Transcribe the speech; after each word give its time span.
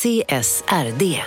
CSRD. 0.00 1.20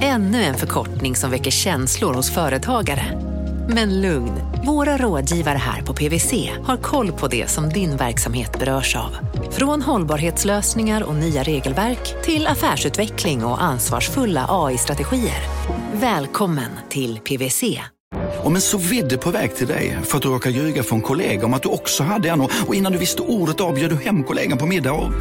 Ännu 0.00 0.42
en 0.42 0.54
förkortning 0.54 1.16
som 1.16 1.30
väcker 1.30 1.50
känslor 1.50 2.14
hos 2.14 2.30
företagare. 2.30 3.20
Men 3.68 4.00
lugn, 4.00 4.32
våra 4.66 4.96
rådgivare 4.96 5.58
här 5.58 5.82
på 5.82 5.94
PWC 5.94 6.50
har 6.64 6.76
koll 6.76 7.12
på 7.12 7.28
det 7.28 7.50
som 7.50 7.68
din 7.68 7.96
verksamhet 7.96 8.58
berörs 8.58 8.96
av. 8.96 9.16
Från 9.50 9.82
hållbarhetslösningar 9.82 11.02
och 11.02 11.14
nya 11.14 11.42
regelverk 11.42 12.24
till 12.24 12.46
affärsutveckling 12.46 13.44
och 13.44 13.62
ansvarsfulla 13.62 14.46
AI-strategier. 14.48 15.42
Välkommen 15.92 16.70
till 16.88 17.18
PWC. 17.18 17.80
Om 18.42 18.54
en 18.54 18.60
så 18.60 18.78
vidde 18.78 19.18
på 19.18 19.30
väg 19.30 19.56
till 19.56 19.66
dig 19.66 19.98
för 20.04 20.16
att 20.16 20.22
du 20.22 20.28
råkar 20.28 20.50
ljuga 20.50 20.82
från 20.82 21.00
kollega 21.00 21.46
om 21.46 21.54
att 21.54 21.62
du 21.62 21.68
också 21.68 22.02
hade 22.02 22.28
en 22.28 22.40
och 22.40 22.74
innan 22.74 22.92
du 22.92 22.98
visste 22.98 23.22
ordet 23.22 23.60
av 23.60 23.74
bjöd 23.74 23.90
du 23.90 23.96
hem 23.96 24.24
kollegan 24.24 24.58
på 24.58 24.66
middag 24.66 24.92
och... 24.92 25.12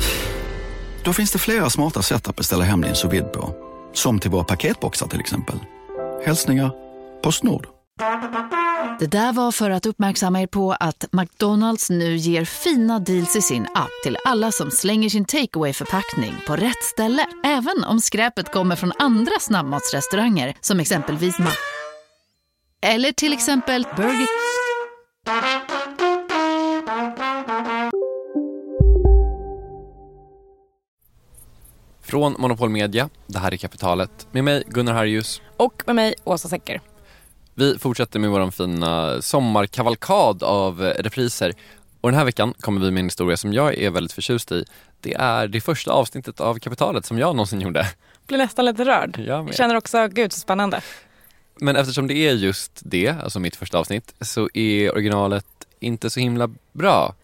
Då 1.03 1.13
finns 1.13 1.31
det 1.31 1.39
flera 1.39 1.69
smarta 1.69 2.01
sätt 2.01 2.27
att 2.27 2.35
beställa 2.35 2.63
hem 2.63 2.81
din 2.81 2.95
sous 2.95 3.23
på. 3.33 3.55
Som 3.93 4.19
till 4.19 4.31
våra 4.31 4.43
paketboxar 4.43 5.07
till 5.07 5.19
exempel. 5.19 5.59
Hälsningar 6.25 6.71
Postnord. 7.23 7.67
Det 8.99 9.07
där 9.07 9.33
var 9.33 9.51
för 9.51 9.69
att 9.69 9.85
uppmärksamma 9.85 10.41
er 10.41 10.47
på 10.47 10.71
att 10.71 11.05
McDonalds 11.11 11.89
nu 11.89 12.15
ger 12.15 12.45
fina 12.45 12.99
deals 12.99 13.35
i 13.35 13.41
sin 13.41 13.63
app 13.63 13.89
till 14.03 14.17
alla 14.25 14.51
som 14.51 14.71
slänger 14.71 15.09
sin 15.09 15.25
takeaway 15.25 15.73
förpackning 15.73 16.35
på 16.47 16.55
rätt 16.55 16.83
ställe. 16.83 17.25
Även 17.43 17.83
om 17.83 17.99
skräpet 17.99 18.51
kommer 18.51 18.75
från 18.75 18.91
andra 18.99 19.39
snabbmatsrestauranger 19.39 20.55
som 20.61 20.79
exempelvis 20.79 21.39
Ma... 21.39 21.51
Eller 22.81 23.11
till 23.11 23.33
exempel 23.33 23.87
Burger... 23.95 24.50
Från 32.11 32.35
Monopol 32.39 32.69
Media, 32.69 33.09
det 33.27 33.39
här 33.39 33.53
är 33.53 33.57
Kapitalet, 33.57 34.27
med 34.31 34.43
mig 34.43 34.63
Gunnar 34.67 34.93
Harjus. 34.93 35.41
Och 35.57 35.83
med 35.85 35.95
mig 35.95 36.15
Åsa 36.23 36.49
Secker. 36.49 36.81
Vi 37.53 37.79
fortsätter 37.79 38.19
med 38.19 38.29
vår 38.29 38.51
fina 38.51 39.21
sommarkavalkad 39.21 40.43
av 40.43 40.81
repriser. 40.81 41.53
Och 42.01 42.09
den 42.11 42.17
här 42.17 42.25
veckan 42.25 42.53
kommer 42.59 42.81
vi 42.81 42.91
med 42.91 42.99
en 42.99 43.05
historia 43.05 43.37
som 43.37 43.53
jag 43.53 43.77
är 43.77 43.89
väldigt 43.89 44.11
förtjust 44.11 44.51
i. 44.51 44.65
Det 45.01 45.13
är 45.13 45.47
det 45.47 45.61
första 45.61 45.91
avsnittet 45.91 46.41
av 46.41 46.59
Kapitalet 46.59 47.05
som 47.05 47.17
jag 47.17 47.35
någonsin 47.35 47.61
gjorde. 47.61 47.87
Blir 48.27 48.37
nästan 48.37 48.65
lite 48.65 48.85
rörd. 48.85 49.19
Jag 49.19 49.45
med. 49.45 49.55
Känner 49.55 49.75
också, 49.75 50.07
gud 50.07 50.33
så 50.33 50.39
spännande. 50.39 50.81
Men 51.55 51.75
eftersom 51.75 52.07
det 52.07 52.13
är 52.13 52.33
just 52.33 52.71
det, 52.85 53.09
alltså 53.09 53.39
mitt 53.39 53.55
första 53.55 53.77
avsnitt, 53.77 54.13
så 54.21 54.49
är 54.53 54.91
originalet 54.91 55.45
inte 55.79 56.09
så 56.09 56.19
himla 56.19 56.49
bra. 56.71 57.15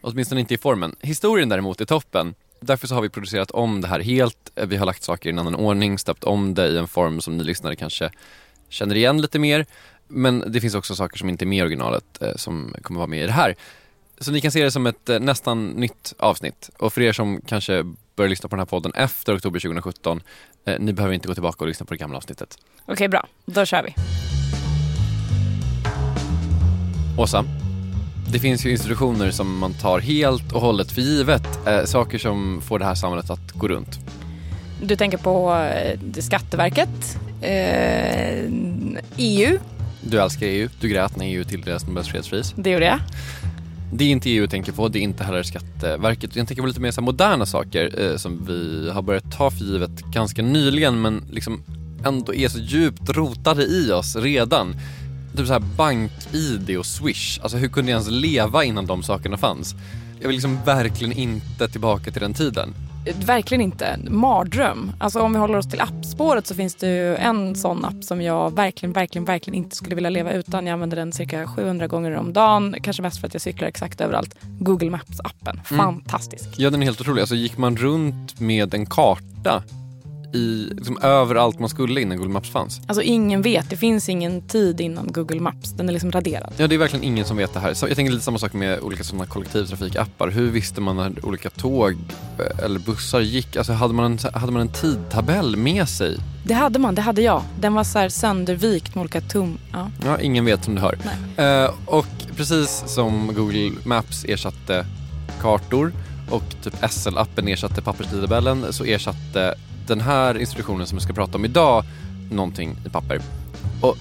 Åtminstone 0.00 0.40
inte 0.40 0.54
i 0.54 0.58
formen. 0.58 0.96
Historien 1.00 1.48
däremot 1.48 1.80
är 1.80 1.84
toppen. 1.84 2.34
Därför 2.60 2.86
så 2.86 2.94
har 2.94 3.02
vi 3.02 3.08
producerat 3.08 3.50
om 3.50 3.80
det 3.80 3.88
här 3.88 4.00
helt. 4.00 4.50
Vi 4.54 4.76
har 4.76 4.86
lagt 4.86 5.02
saker 5.02 5.28
i 5.28 5.32
en 5.32 5.38
annan 5.38 5.54
ordning, 5.54 5.98
stöpt 5.98 6.24
om 6.24 6.54
det 6.54 6.68
i 6.68 6.78
en 6.78 6.88
form 6.88 7.20
som 7.20 7.36
ni 7.36 7.44
lyssnare 7.44 7.76
kanske 7.76 8.10
känner 8.68 8.94
igen 8.94 9.22
lite 9.22 9.38
mer. 9.38 9.66
Men 10.08 10.44
det 10.46 10.60
finns 10.60 10.74
också 10.74 10.94
saker 10.94 11.18
som 11.18 11.28
inte 11.28 11.44
är 11.44 11.46
med 11.46 11.58
i 11.58 11.62
originalet 11.62 12.22
eh, 12.22 12.36
som 12.36 12.74
kommer 12.82 12.98
vara 12.98 13.06
med 13.06 13.22
i 13.22 13.26
det 13.26 13.32
här. 13.32 13.56
Så 14.18 14.32
ni 14.32 14.40
kan 14.40 14.52
se 14.52 14.64
det 14.64 14.70
som 14.70 14.86
ett 14.86 15.08
eh, 15.08 15.20
nästan 15.20 15.68
nytt 15.68 16.14
avsnitt. 16.18 16.70
Och 16.78 16.92
för 16.92 17.00
er 17.00 17.12
som 17.12 17.40
kanske 17.46 17.84
börjar 18.16 18.28
lyssna 18.28 18.48
på 18.48 18.56
den 18.56 18.60
här 18.60 18.66
podden 18.66 18.92
efter 18.94 19.36
oktober 19.36 19.60
2017, 19.60 20.22
eh, 20.64 20.78
ni 20.78 20.92
behöver 20.92 21.14
inte 21.14 21.28
gå 21.28 21.34
tillbaka 21.34 21.64
och 21.64 21.68
lyssna 21.68 21.86
på 21.86 21.94
det 21.94 21.98
gamla 21.98 22.16
avsnittet. 22.16 22.58
Okej, 22.86 23.08
bra. 23.08 23.26
Då 23.46 23.64
kör 23.64 23.82
vi. 23.82 23.94
Åsa, 27.18 27.44
det 28.32 28.38
finns 28.38 28.66
ju 28.66 28.70
institutioner 28.70 29.30
som 29.30 29.58
man 29.58 29.74
tar 29.74 30.00
helt 30.00 30.52
och 30.52 30.60
hållet 30.60 30.92
för 30.92 31.00
givet. 31.00 31.66
Eh, 31.66 31.84
saker 31.84 32.18
som 32.18 32.60
får 32.62 32.78
det 32.78 32.84
här 32.84 32.94
samhället 32.94 33.30
att 33.30 33.52
gå 33.52 33.68
runt. 33.68 33.98
Du 34.82 34.96
tänker 34.96 35.18
på 35.18 35.54
eh, 35.54 36.20
Skatteverket, 36.20 37.18
eh, 37.42 38.44
EU. 39.16 39.58
Du 40.00 40.20
älskar 40.20 40.46
EU. 40.46 40.68
Du 40.80 40.88
grät 40.88 41.16
när 41.16 41.26
EU 41.26 41.44
tilldelades 41.44 41.86
Nobels 41.86 42.08
fredspris. 42.08 42.54
Det 42.56 42.70
gjorde 42.70 42.86
jag. 42.86 42.98
Det 43.92 44.04
är 44.04 44.08
inte 44.08 44.30
EU 44.30 44.42
jag 44.42 44.50
tänker 44.50 44.72
på, 44.72 44.88
det 44.88 44.98
är 44.98 45.02
inte 45.02 45.24
heller 45.24 45.42
Skatteverket. 45.42 46.36
Jag 46.36 46.46
tänker 46.46 46.62
på 46.62 46.66
lite 46.66 46.80
mer 46.80 46.90
så 46.90 47.00
moderna 47.00 47.46
saker 47.46 48.10
eh, 48.10 48.16
som 48.16 48.46
vi 48.46 48.90
har 48.90 49.02
börjat 49.02 49.32
ta 49.32 49.50
för 49.50 49.64
givet 49.64 50.00
ganska 50.00 50.42
nyligen 50.42 51.02
men 51.02 51.24
liksom 51.30 51.62
ändå 52.04 52.34
är 52.34 52.48
så 52.48 52.58
djupt 52.58 53.08
rotade 53.08 53.64
i 53.64 53.92
oss 53.92 54.16
redan. 54.16 54.74
Typ 55.40 55.46
så 55.46 55.52
här 55.52 55.76
bank-id 55.76 56.78
och 56.78 56.86
swish. 56.86 57.40
Alltså 57.42 57.56
hur 57.56 57.68
kunde 57.68 57.90
jag 57.90 57.96
ens 57.96 58.10
leva 58.10 58.64
innan 58.64 58.86
de 58.86 59.02
sakerna 59.02 59.36
fanns? 59.36 59.74
Jag 60.20 60.28
vill 60.28 60.36
liksom 60.36 60.58
verkligen 60.64 61.12
inte 61.12 61.68
tillbaka 61.68 62.10
till 62.10 62.20
den 62.20 62.34
tiden. 62.34 62.74
Verkligen 63.26 63.60
inte. 63.60 63.98
Mardröm. 64.08 64.92
Alltså 64.98 65.20
om 65.20 65.32
vi 65.32 65.38
håller 65.38 65.58
oss 65.58 65.68
till 65.68 65.80
appspåret 65.80 66.46
så 66.46 66.54
finns 66.54 66.74
det 66.74 66.86
ju 66.86 67.16
en 67.16 67.56
sån 67.56 67.84
app 67.84 68.04
som 68.04 68.22
jag 68.22 68.56
verkligen, 68.56 68.92
verkligen, 68.92 69.24
verkligen 69.24 69.54
inte 69.54 69.76
skulle 69.76 69.94
vilja 69.94 70.10
leva 70.10 70.32
utan. 70.32 70.66
Jag 70.66 70.72
använder 70.72 70.96
den 70.96 71.12
cirka 71.12 71.46
700 71.46 71.86
gånger 71.86 72.16
om 72.16 72.32
dagen. 72.32 72.76
Kanske 72.82 73.02
mest 73.02 73.20
för 73.20 73.26
att 73.26 73.34
jag 73.34 73.42
cyklar 73.42 73.68
exakt 73.68 74.00
överallt. 74.00 74.34
Google 74.58 74.90
Maps-appen. 74.90 75.64
Fantastisk. 75.64 76.44
Mm. 76.44 76.54
Ja, 76.56 76.70
den 76.70 76.82
är 76.82 76.86
helt 76.86 77.00
otrolig. 77.00 77.20
Alltså 77.20 77.34
gick 77.34 77.58
man 77.58 77.76
runt 77.76 78.40
med 78.40 78.74
en 78.74 78.86
karta 78.86 79.62
i, 80.32 80.68
liksom, 80.76 80.98
överallt 81.02 81.58
man 81.58 81.68
skulle 81.68 82.00
innan 82.00 82.16
Google 82.16 82.32
Maps 82.32 82.50
fanns. 82.50 82.80
Alltså 82.86 83.02
ingen 83.02 83.42
vet, 83.42 83.70
det 83.70 83.76
finns 83.76 84.08
ingen 84.08 84.42
tid 84.42 84.80
innan 84.80 85.06
Google 85.12 85.40
Maps. 85.40 85.72
Den 85.72 85.88
är 85.88 85.92
liksom 85.92 86.12
raderad. 86.12 86.52
Ja, 86.56 86.66
det 86.66 86.74
är 86.74 86.78
verkligen 86.78 87.04
ingen 87.04 87.24
som 87.24 87.36
vet 87.36 87.54
det 87.54 87.60
här. 87.60 87.74
Så 87.74 87.88
jag 87.88 87.96
tänker 87.96 88.12
lite 88.12 88.24
samma 88.24 88.38
sak 88.38 88.52
med 88.52 88.80
olika 88.80 89.04
sådana 89.04 89.26
kollektivtrafikappar. 89.26 90.28
Hur 90.28 90.50
visste 90.50 90.80
man 90.80 90.96
när 90.96 91.26
olika 91.26 91.50
tåg 91.50 91.92
eh, 92.38 92.64
eller 92.64 92.80
bussar 92.80 93.20
gick? 93.20 93.56
Alltså 93.56 93.72
hade 93.72 93.94
man 93.94 94.04
en, 94.04 94.18
hade 94.34 94.52
man 94.52 94.62
en 94.62 94.72
tidtabell 94.72 95.56
med 95.56 95.88
sig? 95.88 96.16
Det 96.44 96.54
hade 96.54 96.78
man, 96.78 96.94
det 96.94 97.02
hade 97.02 97.22
jag. 97.22 97.42
Den 97.60 97.74
var 97.74 97.84
så 97.84 97.98
här 97.98 98.08
söndervikt 98.08 98.94
med 98.94 99.02
olika 99.02 99.20
tum... 99.20 99.58
Ja. 99.72 99.90
ja, 100.04 100.20
ingen 100.20 100.44
vet 100.44 100.64
som 100.64 100.74
du 100.74 100.80
hör. 100.80 100.98
Uh, 101.38 101.74
och 101.86 102.06
precis 102.36 102.84
som 102.86 103.30
Google 103.34 103.72
Maps 103.84 104.24
ersatte 104.24 104.86
kartor 105.40 105.92
och 106.30 106.44
typ 106.62 106.74
SL-appen 106.74 107.48
ersatte 107.48 107.82
papperstidtabellen 107.82 108.72
så 108.72 108.84
ersatte 108.84 109.54
den 109.86 110.00
här 110.00 110.38
institutionen 110.38 110.86
som 110.86 110.98
vi 110.98 111.04
ska 111.04 111.12
prata 111.12 111.38
om 111.38 111.44
idag 111.44 111.84
någonting 112.30 112.76
i 112.86 112.88
papper. 112.88 113.20
Och 113.82 113.96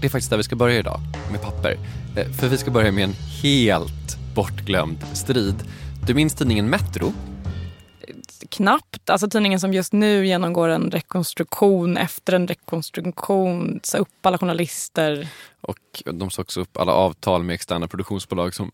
det 0.00 0.06
är 0.06 0.10
faktiskt 0.10 0.30
där 0.30 0.36
vi 0.36 0.42
ska 0.42 0.56
börja 0.56 0.78
idag, 0.78 1.00
med 1.30 1.42
papper. 1.42 1.78
Eh, 2.16 2.32
för 2.32 2.48
vi 2.48 2.58
ska 2.58 2.70
börja 2.70 2.92
med 2.92 3.04
en 3.04 3.14
helt 3.42 4.34
bortglömd 4.34 5.04
strid. 5.12 5.54
Du 6.06 6.14
minns 6.14 6.34
tidningen 6.34 6.70
Metro? 6.70 7.12
Knappt. 8.48 8.89
Alltså 9.06 9.28
tidningen 9.28 9.60
som 9.60 9.72
just 9.72 9.92
nu 9.92 10.26
genomgår 10.26 10.68
en 10.68 10.90
rekonstruktion 10.90 11.96
efter 11.96 12.32
en 12.32 12.48
rekonstruktion. 12.48 13.80
Sa 13.82 13.98
upp 13.98 14.26
alla 14.26 14.38
journalister. 14.38 15.28
Och 15.60 16.02
de 16.04 16.30
sa 16.30 16.42
också 16.42 16.60
upp 16.60 16.76
alla 16.76 16.92
avtal 16.92 17.42
med 17.42 17.54
externa 17.54 17.88
produktionsbolag 17.88 18.54
som 18.54 18.70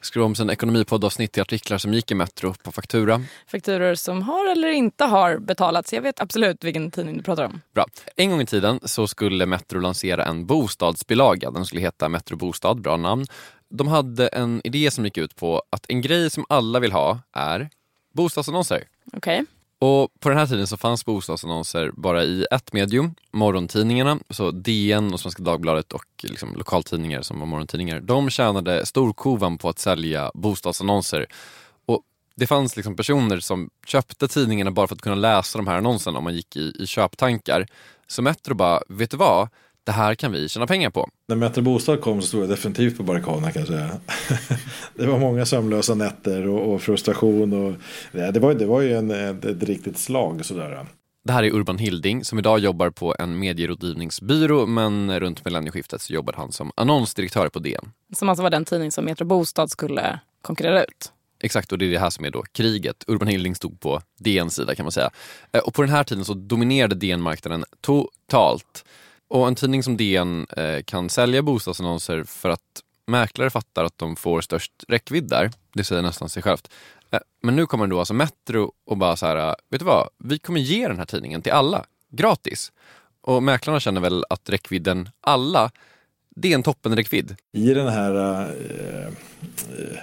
skrev 0.00 0.24
om 0.24 0.34
sina 0.34 0.52
ekonomipoddavsnitt 0.52 1.32
till 1.32 1.42
artiklar 1.42 1.78
som 1.78 1.94
gick 1.94 2.10
i 2.10 2.14
Metro 2.14 2.54
på 2.62 2.72
faktura. 2.72 3.22
Fakturor 3.46 3.94
som 3.94 4.22
har 4.22 4.52
eller 4.52 4.68
inte 4.68 5.04
har 5.04 5.38
betalats. 5.38 5.92
Jag 5.92 6.02
vet 6.02 6.20
absolut 6.20 6.64
vilken 6.64 6.90
tidning 6.90 7.16
du 7.16 7.22
pratar 7.22 7.44
om. 7.44 7.60
Bra. 7.74 7.86
En 8.16 8.30
gång 8.30 8.40
i 8.40 8.46
tiden 8.46 8.80
så 8.84 9.06
skulle 9.06 9.46
Metro 9.46 9.80
lansera 9.80 10.24
en 10.24 10.46
bostadsbilaga. 10.46 11.50
Den 11.50 11.64
skulle 11.64 11.80
heta 11.80 12.08
Metro 12.08 12.36
Bostad, 12.36 12.80
bra 12.80 12.96
namn. 12.96 13.26
De 13.70 13.88
hade 13.88 14.28
en 14.28 14.60
idé 14.64 14.90
som 14.90 15.04
gick 15.04 15.18
ut 15.18 15.36
på 15.36 15.62
att 15.70 15.86
en 15.88 16.00
grej 16.00 16.30
som 16.30 16.44
alla 16.48 16.80
vill 16.80 16.92
ha 16.92 17.18
är 17.32 17.70
bostadsannonser. 18.12 18.84
Okay. 19.12 19.44
Och 19.80 20.08
på 20.20 20.28
den 20.28 20.38
här 20.38 20.46
tiden 20.46 20.66
så 20.66 20.76
fanns 20.76 21.04
bostadsannonser 21.04 21.90
bara 21.96 22.24
i 22.24 22.46
ett 22.50 22.72
medium, 22.72 23.14
morgontidningarna, 23.32 24.18
så 24.30 24.50
DN 24.50 25.12
och 25.12 25.20
Svenska 25.20 25.42
Dagbladet 25.42 25.92
och 25.92 26.04
liksom 26.22 26.54
lokaltidningar 26.54 27.22
som 27.22 27.38
var 27.38 27.46
morgontidningar. 27.46 28.00
De 28.00 28.30
tjänade 28.30 28.86
storkovan 28.86 29.58
på 29.58 29.68
att 29.68 29.78
sälja 29.78 30.30
bostadsannonser. 30.34 31.26
Och 31.86 32.02
det 32.36 32.46
fanns 32.46 32.76
liksom 32.76 32.96
personer 32.96 33.40
som 33.40 33.70
köpte 33.86 34.28
tidningarna 34.28 34.70
bara 34.70 34.86
för 34.86 34.94
att 34.94 35.02
kunna 35.02 35.14
läsa 35.14 35.58
de 35.58 35.66
här 35.66 35.76
annonserna 35.78 36.18
om 36.18 36.24
man 36.24 36.34
gick 36.34 36.56
i, 36.56 36.72
i 36.78 36.86
köptankar. 36.86 37.66
Så 38.06 38.22
Metro 38.22 38.54
bara, 38.54 38.82
vet 38.88 39.10
du 39.10 39.16
vad? 39.16 39.48
Det 39.88 39.92
här 39.92 40.14
kan 40.14 40.32
vi 40.32 40.48
tjäna 40.48 40.66
pengar 40.66 40.90
på. 40.90 41.08
När 41.28 41.36
Metro 41.36 41.62
Bostad 41.62 42.00
kom 42.00 42.22
så 42.22 42.28
stod 42.28 42.42
jag 42.42 42.48
definitivt 42.48 42.96
på 42.96 43.02
barrikaderna 43.02 43.52
kan 43.52 43.60
jag 43.60 43.68
säga. 43.68 43.90
det 44.94 45.06
var 45.06 45.18
många 45.18 45.46
sömnlösa 45.46 45.94
nätter 45.94 46.48
och, 46.48 46.74
och 46.74 46.82
frustration. 46.82 47.52
Och, 47.52 47.74
det, 48.12 48.40
var, 48.40 48.54
det 48.54 48.66
var 48.66 48.80
ju 48.80 48.96
en, 48.96 49.10
ett, 49.10 49.44
ett 49.44 49.62
riktigt 49.62 49.98
slag 49.98 50.44
sådär. 50.44 50.86
Det 51.24 51.32
här 51.32 51.42
är 51.42 51.50
Urban 51.50 51.78
Hilding 51.78 52.24
som 52.24 52.38
idag 52.38 52.58
jobbar 52.58 52.90
på 52.90 53.14
en 53.18 53.38
medierådgivningsbyrå 53.38 54.66
men 54.66 55.20
runt 55.20 55.44
millennieskiftet 55.44 56.00
så 56.00 56.12
jobbade 56.12 56.38
han 56.38 56.52
som 56.52 56.72
annonsdirektör 56.76 57.48
på 57.48 57.58
DN. 57.58 57.92
Som 58.16 58.28
alltså 58.28 58.42
var 58.42 58.50
den 58.50 58.64
tidning 58.64 58.92
som 58.92 59.04
Metro 59.04 59.24
Bostad 59.24 59.70
skulle 59.70 60.20
konkurrera 60.42 60.84
ut? 60.84 61.12
Exakt, 61.40 61.72
och 61.72 61.78
det 61.78 61.86
är 61.86 61.90
det 61.90 61.98
här 61.98 62.10
som 62.10 62.24
är 62.24 62.30
då 62.30 62.42
kriget. 62.42 63.04
Urban 63.06 63.28
Hilding 63.28 63.54
stod 63.54 63.80
på 63.80 64.00
DNs 64.18 64.54
sida 64.54 64.74
kan 64.74 64.84
man 64.84 64.92
säga. 64.92 65.10
Eh, 65.52 65.60
och 65.60 65.74
på 65.74 65.82
den 65.82 65.90
här 65.90 66.04
tiden 66.04 66.24
så 66.24 66.34
dominerade 66.34 66.94
DN-marknaden 66.94 67.64
totalt. 67.80 68.84
Och 69.28 69.48
en 69.48 69.54
tidning 69.54 69.82
som 69.82 69.96
DN 69.96 70.46
eh, 70.56 70.82
kan 70.82 71.10
sälja 71.10 71.42
bostadsannonser 71.42 72.24
för 72.24 72.48
att 72.50 72.82
mäklare 73.06 73.50
fattar 73.50 73.84
att 73.84 73.98
de 73.98 74.16
får 74.16 74.40
störst 74.40 74.72
räckvidd 74.88 75.28
där. 75.28 75.50
Det 75.74 75.84
säger 75.84 76.02
nästan 76.02 76.28
sig 76.28 76.42
självt. 76.42 76.70
Eh, 77.10 77.18
Men 77.42 77.56
nu 77.56 77.66
kommer 77.66 77.86
då 77.86 77.98
alltså 77.98 78.14
Metro 78.14 78.72
och 78.86 78.96
bara 78.96 79.16
så 79.16 79.26
här, 79.26 79.36
eh, 79.36 79.54
vet 79.70 79.80
du 79.80 79.84
vad? 79.84 80.08
Vi 80.18 80.38
kommer 80.38 80.60
ge 80.60 80.88
den 80.88 80.98
här 80.98 81.04
tidningen 81.04 81.42
till 81.42 81.52
alla, 81.52 81.84
gratis. 82.10 82.72
Och 83.20 83.42
mäklarna 83.42 83.80
känner 83.80 84.00
väl 84.00 84.24
att 84.30 84.48
räckvidden 84.48 85.08
alla, 85.20 85.70
det 86.40 86.50
är 86.50 86.54
en 86.54 86.62
toppenräckvidd. 86.62 87.36
I 87.52 87.74
den 87.74 87.88
här 87.88 88.14
eh, 88.14 89.06
eh, 89.06 89.12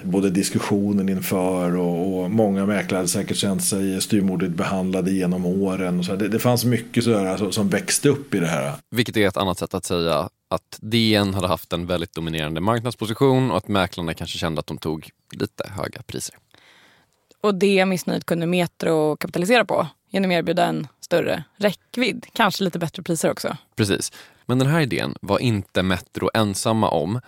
både 0.04 0.30
diskussionen 0.30 1.10
inför 1.10 1.76
och, 1.76 2.24
och 2.24 2.32
många 2.32 2.66
mäklare 2.66 2.98
hade 2.98 3.08
säkert 3.08 3.38
känt 3.38 3.64
sig 3.64 4.02
styrmodigt 4.02 4.52
behandlade 4.52 5.12
genom 5.12 5.46
åren. 5.46 6.00
Och 6.00 6.06
så 6.06 6.12
här. 6.12 6.20
det, 6.20 6.28
det 6.28 6.40
fanns 6.40 6.66
mycket 6.66 7.04
sådär 7.04 7.38
som, 7.38 7.52
som 7.52 7.70
växte 7.70 8.10
upp 8.10 8.36
i 8.36 8.40
det 8.40 8.48
här. 8.48 8.74
Vilket 8.92 9.18
är 9.18 9.28
ett 9.28 9.38
annat 9.38 9.60
sätt 9.60 9.74
att 9.74 9.86
säga 9.86 10.30
att 10.48 10.78
DN 10.82 11.34
hade 11.34 11.48
haft 11.48 11.74
en 11.74 11.86
väldigt 11.86 12.14
dominerande 12.14 12.62
marknadsposition 12.62 13.52
och 13.52 13.58
att 13.58 13.68
mäklarna 13.68 14.14
kanske 14.14 14.38
kände 14.38 14.60
att 14.60 14.68
de 14.68 14.78
tog 14.78 15.10
lite 15.32 15.70
höga 15.70 16.02
priser. 16.02 16.36
Och 17.42 17.56
det 17.56 17.86
missnöjet 17.86 18.26
kunde 18.26 18.46
Metro 18.46 19.16
kapitalisera 19.16 19.66
på 19.66 19.88
genom 20.10 20.32
att 20.32 20.36
erbjuda 20.36 20.66
en 20.66 20.88
större 21.00 21.44
räckvidd. 21.58 22.26
Kanske 22.34 22.64
lite 22.64 22.80
bättre 22.80 23.04
priser 23.04 23.32
också. 23.32 23.58
Precis. 23.76 24.12
Men 24.46 24.60
den 24.60 24.68
här 24.68 24.82
idén 24.82 25.16
var 25.22 25.40
inte 25.40 25.84
Metro 25.84 26.30
ensamma 26.34 26.90
om. 26.90 27.22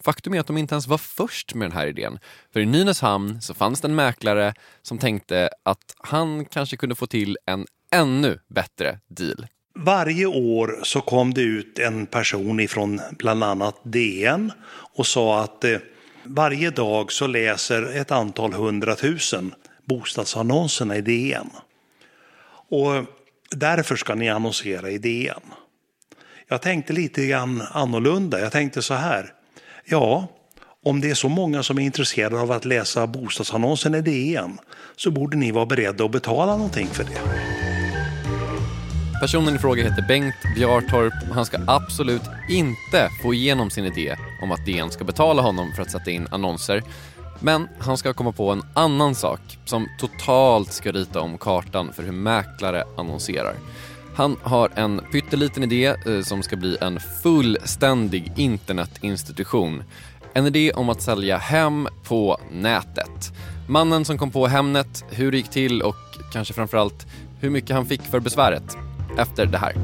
Faktum 0.00 0.34
är 0.34 0.40
att 0.40 0.46
de 0.46 0.56
inte 0.56 0.74
ens 0.74 0.86
var 0.86 0.98
först 0.98 1.54
med 1.54 1.70
den 1.70 1.76
här 1.76 1.86
idén. 1.86 2.18
För 2.52 2.60
i 2.60 2.66
Nynäshamn 2.66 3.40
så 3.40 3.54
fanns 3.54 3.80
det 3.80 3.88
en 3.88 3.94
mäklare 3.94 4.54
som 4.82 4.98
tänkte 4.98 5.50
att 5.62 5.94
han 5.98 6.44
kanske 6.44 6.76
kunde 6.76 6.94
få 6.94 7.06
till 7.06 7.38
en 7.46 7.66
ännu 7.90 8.38
bättre 8.48 8.98
deal. 9.08 9.46
Varje 9.74 10.26
år 10.26 10.80
så 10.82 11.00
kom 11.00 11.34
det 11.34 11.42
ut 11.42 11.78
en 11.78 12.06
person 12.06 12.60
ifrån 12.60 13.00
bland 13.18 13.44
annat 13.44 13.80
DN 13.82 14.52
och 14.94 15.06
sa 15.06 15.42
att 15.42 15.64
eh, 15.64 15.78
varje 16.24 16.70
dag 16.70 17.12
så 17.12 17.26
läser 17.26 17.96
ett 17.96 18.10
antal 18.10 18.52
hundratusen 18.52 19.54
bostadsannonserna 19.84 20.96
i 20.96 21.00
DN. 21.00 21.50
Och 22.68 23.04
därför 23.50 23.96
ska 23.96 24.14
ni 24.14 24.28
annonsera 24.28 24.90
i 24.90 24.98
DN. 24.98 25.40
Jag 26.48 26.62
tänkte 26.62 26.92
lite 26.92 27.26
grann 27.26 27.62
annorlunda. 27.72 28.40
Jag 28.40 28.52
tänkte 28.52 28.82
så 28.82 28.94
här. 28.94 29.32
Ja, 29.84 30.28
om 30.84 31.00
det 31.00 31.10
är 31.10 31.14
så 31.14 31.28
många 31.28 31.62
som 31.62 31.78
är 31.78 31.82
intresserade 31.82 32.40
av 32.40 32.52
att 32.52 32.64
läsa 32.64 33.06
bostadsannonsen 33.06 33.94
i 33.94 34.00
DN 34.00 34.58
så 34.96 35.10
borde 35.10 35.36
ni 35.36 35.50
vara 35.50 35.66
beredda 35.66 36.04
att 36.04 36.10
betala 36.10 36.56
någonting 36.56 36.86
för 36.86 37.04
det. 37.04 37.20
Personen 39.20 39.56
i 39.56 39.58
fråga 39.58 39.82
heter 39.82 40.04
Bengt 40.08 40.34
Bjartorp 40.56 41.28
och 41.28 41.34
han 41.34 41.46
ska 41.46 41.58
absolut 41.66 42.22
inte 42.48 43.08
få 43.22 43.34
igenom 43.34 43.70
sin 43.70 43.84
idé 43.84 44.16
om 44.42 44.52
att 44.52 44.66
DN 44.66 44.90
ska 44.90 45.04
betala 45.04 45.42
honom 45.42 45.72
för 45.76 45.82
att 45.82 45.90
sätta 45.90 46.10
in 46.10 46.28
annonser. 46.30 46.82
Men 47.40 47.68
han 47.78 47.96
ska 47.96 48.14
komma 48.14 48.32
på 48.32 48.50
en 48.50 48.62
annan 48.74 49.14
sak 49.14 49.40
som 49.64 49.88
totalt 49.98 50.72
ska 50.72 50.92
rita 50.92 51.20
om 51.20 51.38
kartan 51.38 51.92
för 51.92 52.02
hur 52.02 52.12
mäklare 52.12 52.84
annonserar. 52.96 53.54
Han 54.16 54.36
har 54.42 54.70
en 54.74 55.00
pytteliten 55.12 55.62
idé 55.62 55.86
eh, 55.86 56.20
som 56.22 56.42
ska 56.42 56.56
bli 56.56 56.76
en 56.80 57.00
fullständig 57.22 58.32
internetinstitution. 58.36 59.82
En 60.34 60.46
idé 60.46 60.72
om 60.72 60.88
att 60.88 61.02
sälja 61.02 61.36
hem 61.36 61.88
på 62.08 62.38
nätet. 62.52 63.32
Mannen 63.68 64.04
som 64.04 64.18
kom 64.18 64.30
på 64.30 64.46
Hemnet, 64.46 65.04
hur 65.10 65.30
det 65.30 65.36
gick 65.36 65.50
till 65.50 65.82
och 65.82 65.96
kanske 66.32 66.54
framförallt 66.54 67.06
hur 67.40 67.50
mycket 67.50 67.76
han 67.76 67.86
fick 67.86 68.02
för 68.02 68.20
besväret. 68.20 68.76
Efter 69.18 69.46
det 69.46 69.58
här. 69.58 69.74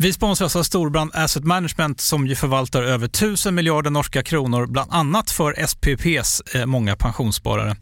Vi 0.00 0.12
sponsras 0.12 0.56
av 0.56 0.58
alltså 0.58 0.64
Storbrand 0.64 1.10
Asset 1.14 1.44
Management 1.44 2.00
som 2.00 2.26
ju 2.26 2.34
förvaltar 2.34 2.82
över 2.82 3.06
1000 3.06 3.54
miljarder 3.54 3.90
norska 3.90 4.22
kronor, 4.22 4.66
bland 4.66 4.92
annat 4.92 5.30
för 5.30 5.66
SPPs 5.66 6.40
eh, 6.54 6.66
många 6.66 6.96
pensionssparare. 6.96 7.76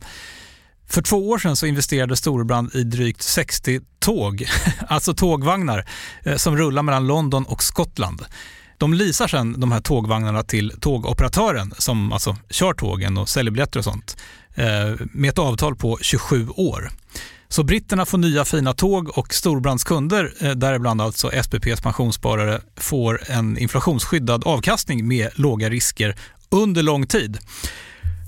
För 0.89 1.03
två 1.03 1.29
år 1.31 1.39
sedan 1.39 1.57
så 1.57 1.67
investerade 1.67 2.17
Storbrand 2.17 2.75
i 2.75 2.83
drygt 2.83 3.23
60 3.23 3.81
tåg, 3.99 4.47
alltså 4.89 5.15
tågvagnar, 5.15 5.89
eh, 6.23 6.37
som 6.37 6.57
rullar 6.57 6.83
mellan 6.83 7.07
London 7.07 7.45
och 7.45 7.63
Skottland. 7.63 8.25
De 8.79 8.95
leasar 8.95 9.29
sedan 9.29 9.61
de 9.61 9.73
här 9.73 9.81
tågvagnarna 9.81 10.43
till 10.43 10.73
tågoperatören 10.81 11.75
som 11.79 12.13
alltså 12.13 12.37
kör 12.51 12.73
tågen 12.73 13.19
och 13.19 13.29
säljer 13.29 13.51
biljetter 13.51 13.79
och 13.79 13.85
sånt 13.85 14.17
eh, 14.55 15.07
med 15.13 15.31
ett 15.31 15.39
avtal 15.39 15.77
på 15.77 15.99
27 16.01 16.49
år. 16.49 16.91
Så 17.49 17.65
britterna 17.65 18.07
får 18.07 18.19
nya 18.19 18.45
fina 18.45 18.73
tåg 18.73 19.19
och 19.19 19.35
storbrandskunder, 19.35 20.33
eh, 20.41 20.51
däribland 20.51 21.01
alltså 21.01 21.31
SPPs 21.43 21.81
pensionssparare, 21.81 22.61
får 22.77 23.31
en 23.31 23.59
inflationsskyddad 23.59 24.45
avkastning 24.47 25.09
med 25.09 25.31
låga 25.35 25.71
risker 25.71 26.17
under 26.51 26.83
lång 26.83 27.07
tid. 27.07 27.39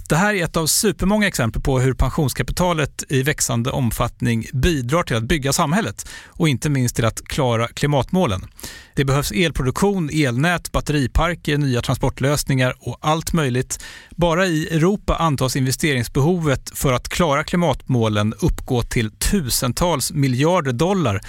Det 0.09 0.17
här 0.17 0.35
är 0.35 0.44
ett 0.44 0.56
av 0.56 0.67
supermånga 0.67 1.26
exempel 1.26 1.62
på 1.62 1.81
hur 1.81 1.94
pensionskapitalet 1.94 3.05
i 3.09 3.23
växande 3.23 3.70
omfattning 3.70 4.47
bidrar 4.53 5.03
till 5.03 5.17
att 5.17 5.23
bygga 5.23 5.53
samhället 5.53 6.09
och 6.26 6.49
inte 6.49 6.71
minst 6.71 6.97
till 6.97 7.05
att 7.05 7.25
klara 7.25 7.69
klimatmålen. 7.69 8.47
Det 8.94 9.05
behövs 9.05 9.32
elproduktion, 9.32 10.11
elnät, 10.12 10.73
batteriparker, 10.73 11.59
nya 11.59 11.82
transportlösningar 11.82 12.75
och 12.81 12.99
allt 13.00 13.32
möjligt. 13.32 13.85
Bara 14.20 14.47
i 14.47 14.69
Europa 14.69 15.17
antas 15.17 15.56
investeringsbehovet 15.56 16.70
för 16.75 16.93
att 16.93 17.09
klara 17.09 17.44
klimatmålen 17.44 18.35
uppgå 18.41 18.82
till 18.82 19.11
tusentals 19.11 20.12
miljarder 20.12 20.73
dollar. 20.73 21.20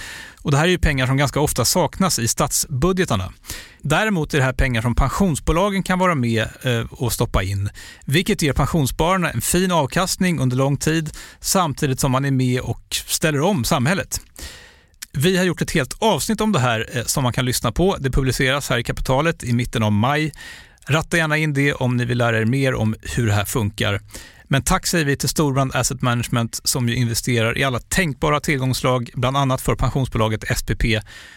Och 0.41 0.51
det 0.51 0.57
här 0.57 0.65
är 0.65 0.69
ju 0.69 0.77
pengar 0.77 1.07
som 1.07 1.17
ganska 1.17 1.39
ofta 1.39 1.65
saknas 1.65 2.19
i 2.19 2.27
statsbudgetarna. 2.27 3.33
Däremot 3.81 4.33
är 4.33 4.37
det 4.37 4.43
här 4.43 4.53
pengar 4.53 4.81
som 4.81 4.95
pensionsbolagen 4.95 5.83
kan 5.83 5.99
vara 5.99 6.15
med 6.15 6.47
eh, 6.61 6.85
och 6.89 7.13
stoppa 7.13 7.43
in, 7.43 7.69
vilket 8.05 8.41
ger 8.41 8.53
pensionsspararna 8.53 9.31
en 9.31 9.41
fin 9.41 9.71
avkastning 9.71 10.39
under 10.39 10.57
lång 10.57 10.77
tid 10.77 11.09
samtidigt 11.39 11.99
som 11.99 12.11
man 12.11 12.25
är 12.25 12.31
med 12.31 12.61
och 12.61 12.83
ställer 12.89 13.41
om 13.41 13.63
samhället. 13.63 14.21
Vi 15.11 15.37
har 15.37 15.43
gjort 15.43 15.61
ett 15.61 15.71
helt 15.71 15.93
avsnitt 15.99 16.41
om 16.41 16.51
det 16.51 16.59
här 16.59 16.89
eh, 16.93 17.03
som 17.03 17.23
man 17.23 17.33
kan 17.33 17.45
lyssna 17.45 17.71
på. 17.71 17.97
Det 17.99 18.11
publiceras 18.11 18.69
här 18.69 18.77
i 18.77 18.83
Kapitalet 18.83 19.43
i 19.43 19.53
mitten 19.53 19.83
av 19.83 19.91
maj. 19.91 20.31
Ratta 20.89 21.17
gärna 21.17 21.37
in 21.37 21.53
det 21.53 21.73
om 21.73 21.97
ni 21.97 22.05
vill 22.05 22.17
lära 22.17 22.39
er 22.39 22.45
mer 22.45 22.73
om 22.73 22.95
hur 23.01 23.27
det 23.27 23.33
här 23.33 23.45
funkar. 23.45 24.01
Men 24.43 24.63
tack 24.63 24.87
säger 24.87 25.05
vi 25.05 25.15
till 25.15 25.29
Storbrand 25.29 25.75
Asset 25.75 26.01
Management 26.01 26.59
som 26.63 26.89
ju 26.89 26.95
investerar 26.95 27.57
i 27.57 27.63
alla 27.63 27.79
tänkbara 27.79 28.39
tillgångslag, 28.39 29.09
bland 29.13 29.37
annat 29.37 29.61
för 29.61 29.75
pensionsbolaget 29.75 30.57
SPP. 30.57 30.83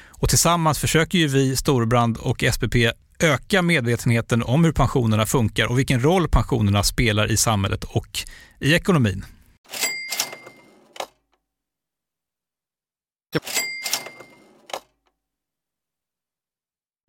Och 0.08 0.28
tillsammans 0.28 0.78
försöker 0.78 1.18
ju 1.18 1.28
vi, 1.28 1.56
Storbrand 1.56 2.16
och 2.16 2.44
SPP, 2.52 2.74
öka 3.18 3.62
medvetenheten 3.62 4.42
om 4.42 4.64
hur 4.64 4.72
pensionerna 4.72 5.26
funkar 5.26 5.66
och 5.66 5.78
vilken 5.78 6.02
roll 6.02 6.28
pensionerna 6.28 6.82
spelar 6.82 7.30
i 7.30 7.36
samhället 7.36 7.84
och 7.84 8.18
i 8.60 8.74
ekonomin. 8.74 9.24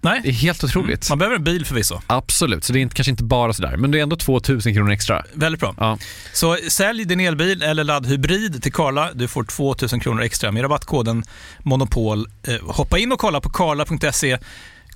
Nej. 0.00 0.20
Det 0.22 0.28
är 0.28 0.32
helt 0.32 0.64
otroligt. 0.64 1.08
Man 1.08 1.18
behöver 1.18 1.36
en 1.36 1.44
bil 1.44 1.66
förvisso. 1.66 2.00
Absolut, 2.06 2.64
så 2.64 2.72
det 2.72 2.78
är 2.78 2.80
inte, 2.80 2.94
kanske 2.94 3.10
inte 3.10 3.24
bara 3.24 3.52
sådär, 3.52 3.76
men 3.76 3.90
det 3.90 3.98
är 3.98 4.02
ändå 4.02 4.16
2000 4.16 4.74
kronor 4.74 4.92
extra. 4.92 5.24
Väldigt 5.32 5.60
bra. 5.60 5.74
Ja. 5.78 5.98
Så 6.32 6.56
sälj 6.68 7.04
din 7.04 7.20
elbil 7.20 7.62
eller 7.62 7.84
laddhybrid 7.84 8.62
till 8.62 8.72
Karla. 8.72 9.12
Du 9.14 9.28
får 9.28 9.44
2000 9.44 10.00
kronor 10.00 10.22
extra 10.22 10.52
med 10.52 10.62
rabattkoden 10.62 11.24
Monopol. 11.62 12.26
Eh, 12.48 12.74
hoppa 12.74 12.98
in 12.98 13.12
och 13.12 13.18
kolla 13.18 13.40
på 13.40 13.50
karla.se. 13.50 14.38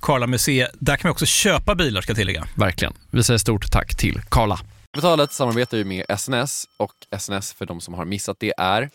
Karla 0.01 0.27
Museet. 0.27 0.71
Där 0.79 0.95
kan 0.95 1.07
man 1.07 1.11
också 1.11 1.25
köpa 1.25 1.75
bilar 1.75 2.01
ska 2.01 2.09
jag 2.09 2.17
tillägga. 2.17 2.47
Verkligen. 2.55 2.93
Vi 3.11 3.23
säger 3.23 3.37
stort 3.37 3.71
tack 3.71 3.97
till 3.97 4.21
Karla. 4.29 4.59
Kapitalet 4.93 5.33
samarbetar 5.33 5.77
ju 5.77 5.85
med 5.85 6.05
SNS 6.19 6.65
och 6.77 7.19
SNS 7.19 7.53
för 7.53 7.65
de 7.65 7.81
som 7.81 7.93
har 7.93 8.05
missat 8.05 8.37
det 8.39 8.53
är 8.57 8.89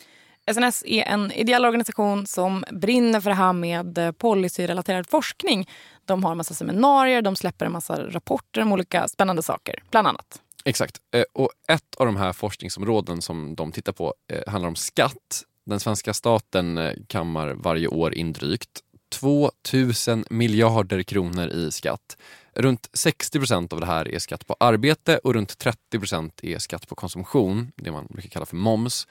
SNS 0.55 0.83
är 0.87 1.03
en 1.03 1.33
ideell 1.33 1.65
organisation 1.65 2.27
som 2.27 2.65
brinner 2.71 3.21
för 3.21 3.31
det 3.31 3.37
här 3.37 3.53
med 3.53 4.19
policyrelaterad 4.19 5.07
forskning. 5.09 5.69
De 6.09 6.25
har 6.25 6.31
en 6.31 6.37
massa 6.37 6.55
seminarier, 6.55 7.23
de 7.23 7.37
släpper 7.37 7.67
en 7.67 7.73
massa 7.73 8.11
rapporter 8.11 8.63
om 8.63 8.73
olika 8.73 9.09
spännande 9.09 9.43
saker, 9.43 9.83
bland 9.91 10.09
annat. 10.09 10.41
Exakt. 10.65 10.97
Eh, 11.15 11.25
och 11.33 11.51
ett 11.69 11.95
av 11.97 12.07
de 12.07 12.17
här 12.17 12.33
forskningsområden 12.33 13.23
som 13.23 13.55
de 13.55 13.73
tittar 13.73 13.93
på 13.93 14.15
eh, 14.33 14.53
handlar 14.53 14.69
om 14.69 14.77
skatt. 14.77 15.45
Den 15.67 15.81
svenska 15.81 16.15
staten 16.15 16.79
eh, 16.79 16.93
kammar 17.07 17.49
varje 17.49 17.89
år 17.89 18.15
in 18.15 18.33
drygt 18.33 18.81
2 19.11 19.51
000 19.73 20.25
miljarder 20.31 21.03
kronor 21.03 21.49
i 21.49 21.71
skatt. 21.71 22.17
Runt 22.55 22.91
60 22.93 23.39
procent 23.39 23.73
av 23.73 23.81
det 23.81 23.87
här 23.87 24.09
är 24.09 24.19
skatt 24.19 24.47
på 24.47 24.57
arbete 24.61 25.19
och 25.19 25.35
runt 25.35 25.59
30 25.59 25.99
procent 25.99 26.45
är 26.45 26.59
skatt 26.59 26.89
på 26.89 26.95
konsumtion, 26.95 27.73
det 27.77 27.91
man 27.91 28.07
brukar 28.11 28.29
kalla 28.29 28.47
för 28.47 28.57
moms. 28.57 29.07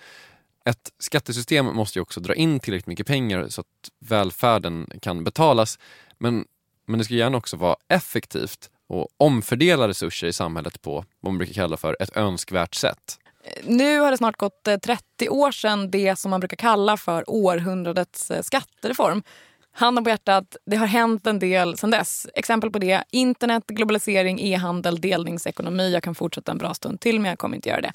Ett 0.65 0.91
skattesystem 0.99 1.65
måste 1.65 1.99
ju 1.99 2.01
också 2.03 2.19
dra 2.19 2.35
in 2.35 2.59
tillräckligt 2.59 2.87
mycket 2.87 3.07
pengar 3.07 3.47
så 3.49 3.61
att 3.61 3.67
välfärden 3.99 4.87
kan 5.01 5.23
betalas. 5.23 5.79
Men, 6.17 6.45
men 6.87 6.97
det 6.97 7.05
ska 7.05 7.13
gärna 7.13 7.37
också 7.37 7.57
vara 7.57 7.75
effektivt 7.87 8.69
och 8.89 9.07
omfördela 9.17 9.87
resurser 9.87 10.27
i 10.27 10.33
samhället 10.33 10.81
på 10.81 11.05
vad 11.19 11.33
man 11.33 11.37
brukar 11.37 11.53
kalla 11.53 11.77
för 11.77 11.97
ett 11.99 12.17
önskvärt 12.17 12.75
sätt. 12.75 13.19
Nu 13.63 13.99
har 13.99 14.11
det 14.11 14.17
snart 14.17 14.37
gått 14.37 14.67
eh, 14.67 14.77
30 14.77 15.29
år 15.29 15.51
sedan 15.51 15.91
det 15.91 16.19
som 16.19 16.31
man 16.31 16.39
brukar 16.39 16.57
kalla 16.57 16.97
för 16.97 17.29
århundradets 17.29 18.31
eh, 18.31 18.41
skattereform. 18.41 19.23
Handen 19.71 20.03
på 20.03 20.09
hjärtat, 20.09 20.55
det 20.65 20.77
har 20.77 20.87
hänt 20.87 21.27
en 21.27 21.39
del 21.39 21.77
sedan 21.77 21.91
dess. 21.91 22.27
Exempel 22.33 22.71
på 22.71 22.79
det, 22.79 23.03
internet, 23.11 23.63
globalisering, 23.67 24.39
e-handel, 24.41 25.01
delningsekonomi. 25.01 25.91
Jag 25.93 26.03
kan 26.03 26.15
fortsätta 26.15 26.51
en 26.51 26.57
bra 26.57 26.73
stund 26.73 26.99
till 26.99 27.19
men 27.19 27.29
jag 27.29 27.39
kommer 27.39 27.55
inte 27.55 27.69
göra 27.69 27.81
det 27.81 27.91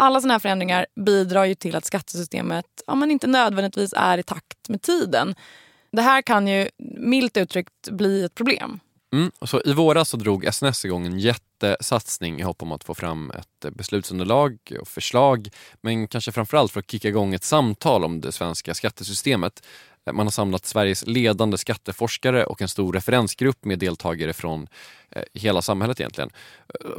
alla 0.00 0.20
såna 0.20 0.34
här 0.34 0.38
förändringar 0.38 0.86
bidrar 1.06 1.44
ju 1.44 1.54
till 1.54 1.76
att 1.76 1.84
skattesystemet 1.84 2.66
ja, 2.86 2.94
men 2.94 3.10
inte 3.10 3.26
nödvändigtvis 3.26 3.94
är 3.96 4.18
i 4.18 4.22
takt 4.22 4.68
med 4.68 4.82
tiden. 4.82 5.34
Det 5.92 6.02
här 6.02 6.22
kan 6.22 6.48
ju 6.48 6.68
milt 6.98 7.36
uttryckt 7.36 7.90
bli 7.90 8.24
ett 8.24 8.34
problem. 8.34 8.80
Mm, 9.12 9.30
så 9.42 9.62
I 9.64 9.72
våras 9.72 10.08
så 10.08 10.16
drog 10.16 10.54
SNS 10.54 10.84
igång 10.84 11.06
en 11.06 11.18
jättesatsning 11.18 12.40
i 12.40 12.42
hopp 12.42 12.62
om 12.62 12.72
att 12.72 12.84
få 12.84 12.94
fram 12.94 13.30
ett 13.30 13.74
beslutsunderlag 13.74 14.58
och 14.80 14.88
förslag 14.88 15.48
men 15.80 16.08
kanske 16.08 16.32
framförallt 16.32 16.72
för 16.72 16.80
att 16.80 16.90
kicka 16.90 17.08
igång 17.08 17.34
ett 17.34 17.44
samtal 17.44 18.04
om 18.04 18.20
det 18.20 18.32
svenska 18.32 18.74
skattesystemet. 18.74 19.66
Man 20.12 20.26
har 20.26 20.30
samlat 20.30 20.66
Sveriges 20.66 21.06
ledande 21.06 21.58
skatteforskare 21.58 22.44
och 22.44 22.62
en 22.62 22.68
stor 22.68 22.92
referensgrupp 22.92 23.64
med 23.64 23.78
deltagare 23.78 24.32
från 24.32 24.68
eh, 25.10 25.22
hela 25.34 25.62
samhället 25.62 26.00
egentligen. 26.00 26.30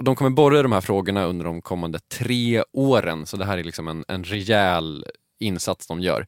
De 0.02 0.16
kommer 0.16 0.30
borra 0.30 0.60
i 0.60 0.64
de 0.64 0.72
här 0.72 0.82
frågorna 0.82 1.26
under 1.26 1.46
de 1.46 1.62
kommande 1.62 2.00
tre 2.00 2.64
åren 2.74 3.26
så 3.26 3.38
det 3.38 3.46
här 3.46 3.58
är 3.58 3.64
liksom 3.64 3.88
en, 3.88 4.06
en 4.08 4.24
rejäl 4.24 5.06
insats 5.40 5.88
de 5.88 6.02
gör. 6.02 6.26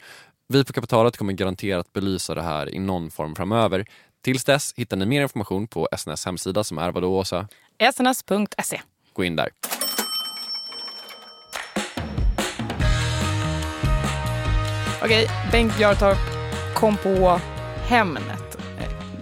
Vi 0.54 0.66
på 0.66 0.74
Kapitalet 0.74 1.18
kommer 1.18 1.34
garanterat 1.34 1.94
belysa 1.94 2.36
det 2.36 2.42
här 2.42 2.76
i 2.76 2.80
någon 2.80 3.12
form 3.12 3.36
framöver. 3.36 3.86
Tills 4.24 4.44
dess 4.44 4.74
hittar 4.76 4.98
ni 4.98 5.06
mer 5.06 5.22
information 5.22 5.68
på 5.68 5.88
SNS 5.98 6.26
hemsida 6.26 6.64
som 6.64 6.78
är 6.78 6.92
vadå 6.92 7.18
Åsa? 7.18 7.48
sns.se. 7.94 8.82
Gå 9.14 9.24
in 9.24 9.36
där. 9.36 9.50
Okej, 15.04 15.28
Bengt 15.52 15.78
Bjartorp 15.78 16.18
kom 16.76 16.98
på 16.98 17.40
Hemnet. 17.88 18.53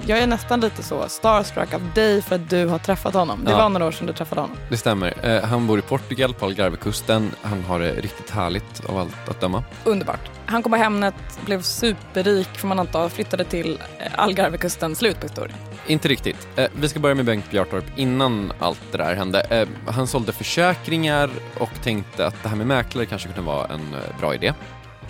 Jag 0.06 0.20
är 0.20 0.28
nästan 0.28 0.60
lite 0.60 0.84
så 0.84 1.10
starstruck 1.10 1.74
av 1.74 1.82
dig 1.96 2.22
för 2.22 2.36
att 2.36 2.50
du 2.50 2.66
har 2.66 2.78
träffat 2.78 3.14
honom. 3.14 3.46
Det 3.46 3.52
ja. 3.52 3.58
var 3.58 3.70
några 3.70 3.86
år 3.86 3.92
sedan 3.92 4.08
du 4.08 4.14
träffade 4.14 4.42
honom. 4.42 4.58
Det 4.70 4.78
stämmer. 4.78 5.14
Eh, 5.22 5.44
han 5.44 5.68
bor 5.68 5.80
i 5.80 5.82
Portugal 5.82 6.34
på 6.34 6.46
Algarvekusten. 6.46 7.32
Han 7.42 7.64
har 7.64 7.80
det 7.80 7.92
riktigt 7.92 8.30
härligt 8.30 8.86
av 8.86 8.98
allt 8.98 9.30
att 9.30 9.42
döma. 9.42 9.64
Underbart. 9.84 10.30
Han 10.46 10.64
kom 10.64 10.72
på 10.72 10.78
Hemnet, 10.78 11.16
blev 11.46 11.62
superrik 11.62 12.58
får 12.58 12.68
man 12.68 12.80
anta, 12.80 13.10
flyttade 13.10 13.44
till 13.44 13.80
eh, 14.00 14.12
Algarvekusten. 14.16 14.96
Slut 14.96 15.20
på 15.20 15.26
historien. 15.28 15.58
Inte 15.88 16.08
riktigt. 16.08 16.48
Eh, 16.56 16.68
vi 16.80 16.90
ska 16.90 17.00
börja 17.00 17.16
med 17.16 17.26
Bengt 17.26 17.52
Bjartorp 17.52 17.86
innan 17.96 18.54
allt 18.60 18.82
det 18.92 18.98
där 18.98 19.16
hände. 19.16 19.68
Han 19.88 20.08
sålde 20.08 20.32
försäkringar 20.32 21.30
och 21.58 21.70
tänkte 21.84 22.28
att 22.28 22.44
det 22.44 22.50
här 22.50 22.56
med 22.56 22.68
mäklare 22.68 23.06
kanske 23.06 23.28
kunde 23.28 23.52
vara 23.52 23.68
en 23.68 23.96
bra 24.20 24.36
idé. 24.36 24.54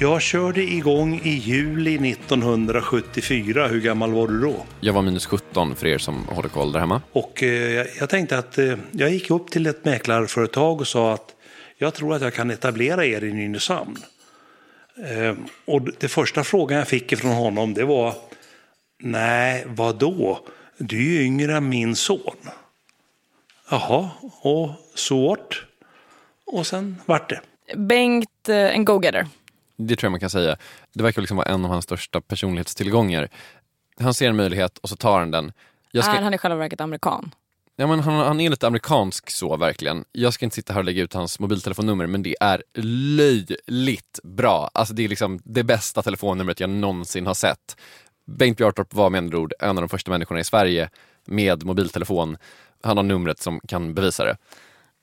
Jag 0.02 0.22
körde 0.22 0.62
igång 0.64 1.22
i 1.24 1.30
juli 1.30 2.12
1974. 2.12 3.68
Hur 3.68 3.82
gammal 3.82 4.12
var 4.12 4.28
du 4.28 4.42
då? 4.42 4.56
Jag 4.80 4.94
var 4.94 5.02
minus 5.02 5.26
17 5.26 5.76
för 5.76 5.88
er 5.88 5.98
som 5.98 6.28
håller 6.28 6.50
koll 6.50 6.72
där 6.72 6.80
hemma. 6.80 7.02
Och 7.12 7.44
eh, 7.44 7.86
jag 8.00 8.10
tänkte 8.10 8.38
att 8.38 8.58
eh, 8.58 8.78
jag 8.92 9.10
gick 9.10 9.32
upp 9.32 9.52
till 9.52 9.68
ett 9.68 9.86
mäklarföretag 9.86 10.82
och 10.82 10.88
sa 10.88 11.14
att 11.14 11.36
jag 11.78 11.94
tror 11.94 12.16
att 12.16 12.22
jag 12.22 12.34
kan 12.34 12.52
etablera 12.52 13.06
er 13.06 13.24
i 13.24 13.34
Nynäshamn. 13.34 13.98
Eh, 14.98 15.36
och 15.66 15.82
det 16.00 16.08
första 16.08 16.44
frågan 16.44 16.78
jag 16.78 16.88
fick 16.88 17.18
från 17.18 17.32
honom 17.32 17.74
det 17.74 17.84
var 17.84 18.14
Nej, 19.00 19.64
vad 19.68 20.00
då? 20.00 20.40
Du 20.78 20.98
är 20.98 21.02
ju 21.02 21.24
yngre 21.26 21.58
än 21.58 21.70
min 21.70 21.96
son. 21.96 22.36
Jaha, 23.70 24.10
och 24.42 24.70
svårt. 24.96 25.66
Och 26.46 26.68
sen 26.68 27.02
vart 27.06 27.30
det. 27.30 27.42
Bengt, 27.76 28.50
eh, 28.50 28.56
en 28.56 28.86
go-getter. 28.86 29.28
Det 29.88 29.96
tror 29.96 30.08
jag 30.08 30.12
man 30.12 30.20
kan 30.20 30.30
säga. 30.30 30.58
Det 30.94 31.04
verkar 31.04 31.22
liksom 31.22 31.38
vara 31.38 31.48
en 31.48 31.66
av 31.66 31.72
hans 31.72 31.86
största 31.86 32.22
personlighetstillgångar. 32.22 33.30
Han 34.00 34.14
ser 34.14 34.30
en 34.30 34.36
möjlighet 34.36 34.78
och 34.78 34.90
så 34.90 34.96
tar 34.96 35.20
han 35.20 35.32
den. 35.32 35.52
Ska... 35.90 36.12
Är 36.12 36.22
han 36.22 36.34
i 36.34 36.38
själva 36.38 36.58
verket 36.58 36.82
amerikan? 36.82 37.32
Ja, 37.76 37.88
men 37.88 38.00
han, 38.00 38.14
han 38.14 38.40
är 38.40 38.50
lite 38.50 38.68
amerikansk 38.68 39.30
så 39.30 39.58
verkligen. 39.58 40.06
Jag 40.12 40.34
ska 40.34 40.46
inte 40.46 40.56
sitta 40.56 40.74
här 40.74 40.80
och 40.80 40.86
lägga 40.86 41.04
ut 41.04 41.14
hans 41.14 41.40
mobiltelefonnummer 41.40 42.08
men 42.08 42.24
det 42.24 42.36
är 42.40 42.64
löjligt 43.18 44.20
bra. 44.24 44.70
Alltså 44.74 44.94
det 44.94 45.04
är 45.04 45.10
liksom 45.10 45.40
det 45.44 45.64
bästa 45.64 46.02
telefonnumret 46.02 46.60
jag 46.60 46.70
någonsin 46.70 47.28
har 47.28 47.34
sett. 47.34 47.78
Bengt 48.26 48.58
Bjartorp 48.58 48.94
var 48.94 49.10
med 49.10 49.18
andra 49.18 49.38
ord 49.38 49.54
en 49.60 49.70
av 49.70 49.82
de 49.82 49.90
första 49.90 50.12
människorna 50.12 50.40
i 50.40 50.44
Sverige 50.44 50.90
med 51.26 51.64
mobiltelefon 51.64 52.38
Han 52.84 52.98
har 52.98 53.04
numret 53.04 53.40
som 53.40 53.60
kan 53.68 53.94
bevisa 53.94 54.26
det. 54.26 54.38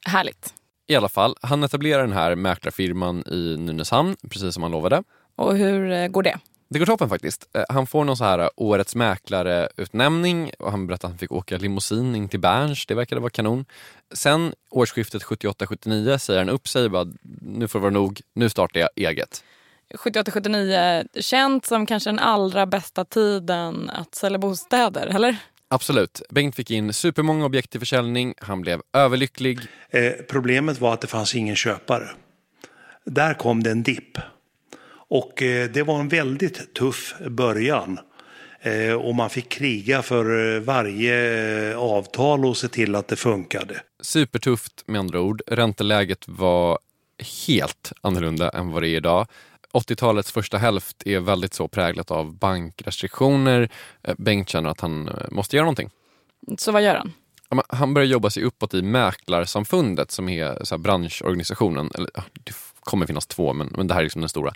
Härligt. 0.07 0.55
I 0.91 0.97
alla 0.97 1.09
fall, 1.09 1.35
han 1.43 1.65
etablerar 1.65 2.03
den 2.03 2.13
här 2.13 2.35
mäklarfirman 2.35 3.25
i 3.27 3.57
Nynäshamn, 3.59 4.17
precis 4.31 4.55
som 4.55 4.63
han 4.63 4.73
lovade. 4.73 5.03
Och 5.37 5.57
hur 5.57 5.93
eh, 5.93 6.09
går 6.09 6.23
det? 6.23 6.39
Det 6.71 6.79
går 6.79 6.87
toppen 6.87 7.09
faktiskt. 7.09 7.49
Eh, 7.57 7.65
Han 7.69 7.87
får 7.87 8.05
någon 8.05 8.17
så 8.17 8.25
här 8.25 8.51
årets 8.57 8.95
mäklare-utnämning 8.95 10.51
och 10.59 10.71
han 10.71 10.87
berättade 10.87 11.07
att 11.07 11.13
han 11.13 11.19
fick 11.19 11.33
åka 11.33 11.57
limousin 11.59 12.15
in 12.15 12.29
till 12.29 12.41
Berns. 12.41 12.87
Det 12.87 12.95
verkade 12.95 13.21
vara 13.21 13.31
kanon. 13.31 13.65
Sen 14.15 14.53
årsskiftet 14.71 15.23
78-79 15.23 16.19
säger 16.19 16.39
han 16.41 16.49
upp 16.49 16.69
sig 16.69 16.85
och 16.85 16.91
bara, 16.91 17.07
nu 17.41 17.69
får 17.69 17.79
det 17.79 17.83
vara 17.83 17.93
nog, 17.95 18.21
nu 18.35 18.49
startar 18.49 18.81
jag 18.81 18.89
eget. 18.97 19.45
78-79, 19.95 21.07
känt 21.21 21.67
som 21.67 21.87
kanske 21.87 22.11
den 22.11 22.19
allra 22.19 22.67
bästa 22.67 23.05
tiden 23.05 23.91
att 23.91 24.15
sälja 24.15 24.39
bostäder, 24.39 25.07
eller? 25.07 25.37
Absolut. 25.71 26.23
Bengt 26.31 26.57
fick 26.57 26.71
in 26.71 26.93
supermånga 26.93 27.45
objekt 27.45 27.71
till 27.71 27.81
försäljning, 27.81 28.35
han 28.39 28.61
blev 28.61 28.81
överlycklig. 28.93 29.59
Eh, 29.91 30.13
problemet 30.29 30.81
var 30.81 30.95
att 30.95 31.01
det 31.01 31.07
fanns 31.07 31.35
ingen 31.35 31.57
köpare. 31.57 32.09
Där 33.05 33.35
kom 33.35 33.63
det 33.63 33.71
en 33.71 33.83
dipp. 33.83 34.19
Och 35.11 35.43
eh, 35.43 35.71
det 35.71 35.83
var 35.83 36.01
en 36.01 36.09
väldigt 36.09 36.75
tuff 36.75 37.15
början. 37.29 37.99
Eh, 38.61 38.93
och 38.93 39.15
man 39.15 39.31
fick 39.31 39.49
kriga 39.49 40.03
för 40.03 40.55
eh, 40.57 40.61
varje 40.61 41.71
eh, 41.71 41.79
avtal 41.79 42.45
och 42.45 42.57
se 42.57 42.69
till 42.69 42.95
att 42.95 43.09
det 43.09 43.17
funkade. 43.17 43.81
Supertufft 44.01 44.85
med 44.87 44.99
andra 44.99 45.21
ord. 45.21 45.43
Ränteläget 45.47 46.29
var 46.29 46.79
helt 47.49 47.93
annorlunda 48.01 48.51
än 48.51 48.71
vad 48.71 48.83
det 48.83 48.89
är 48.89 48.97
idag. 48.97 49.27
80-talets 49.75 50.33
första 50.33 50.59
hälft 50.59 51.07
är 51.07 51.21
väldigt 51.21 51.55
så 51.55 51.69
präglat 51.69 52.11
av 52.11 52.35
bankrestriktioner. 52.35 53.71
Eh, 54.03 54.15
Bengt 54.19 54.49
känner 54.49 54.71
att 54.71 54.81
han 54.81 55.09
eh, 55.09 55.15
måste 55.31 55.57
göra 55.57 55.65
någonting. 55.65 55.91
Så 56.59 56.73
vad 56.73 56.83
gör 56.83 56.95
han? 56.95 57.13
Han 57.69 57.95
börjar 57.95 58.07
jobba 58.07 58.31
sig 58.31 58.43
uppåt 58.43 58.75
i 58.75 58.83
Mäklarsamfundet 58.83 60.11
som 60.11 60.29
är 60.29 60.65
så 60.65 60.79
branschorganisationen. 60.79 61.91
Eller, 61.95 62.11
det 62.33 62.53
kommer 62.81 63.07
finnas 63.07 63.27
två, 63.27 63.53
men, 63.53 63.73
men 63.77 63.87
det 63.87 63.95
här 63.95 64.01
är 64.01 64.05
liksom 64.05 64.21
den 64.21 64.29
stora. 64.29 64.53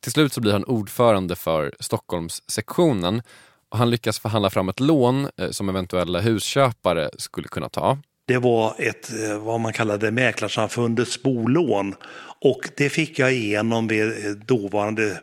Till 0.00 0.12
slut 0.12 0.32
så 0.32 0.40
blir 0.40 0.52
han 0.52 0.64
ordförande 0.64 1.36
för 1.36 1.74
Stockholmssektionen 1.80 3.22
och 3.68 3.78
han 3.78 3.90
lyckas 3.90 4.18
förhandla 4.18 4.50
fram 4.50 4.68
ett 4.68 4.80
lån 4.80 5.28
eh, 5.36 5.50
som 5.50 5.68
eventuella 5.68 6.20
husköpare 6.20 7.10
skulle 7.18 7.48
kunna 7.48 7.68
ta. 7.68 7.98
Det 8.30 8.38
var 8.38 8.74
ett, 8.78 9.10
eh, 9.22 9.38
vad 9.38 9.60
man 9.60 9.72
kallade 9.72 10.10
Mäklarsamfundets 10.10 11.22
bolån. 11.22 11.94
Och 12.40 12.68
det 12.76 12.88
fick 12.88 13.18
jag 13.18 13.32
igenom 13.32 13.88
vid 13.88 14.26
eh, 14.26 14.30
dåvarande 14.30 15.20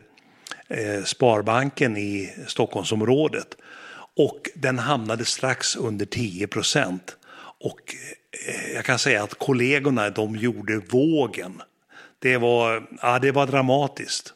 eh, 0.68 1.04
Sparbanken 1.04 1.96
i 1.96 2.34
Stockholmsområdet. 2.46 3.56
Och 4.16 4.48
den 4.54 4.78
hamnade 4.78 5.24
strax 5.24 5.76
under 5.76 6.06
10 6.06 6.46
procent. 6.46 7.16
Och 7.60 7.80
jag 8.74 8.84
kan 8.84 8.98
säga 8.98 9.22
att 9.22 9.38
kollegorna 9.38 10.10
de 10.10 10.36
gjorde 10.36 10.78
vågen. 10.78 11.62
Det 12.18 12.36
var, 12.36 12.88
ja, 13.02 13.18
det 13.18 13.32
var 13.32 13.46
dramatiskt. 13.46 14.34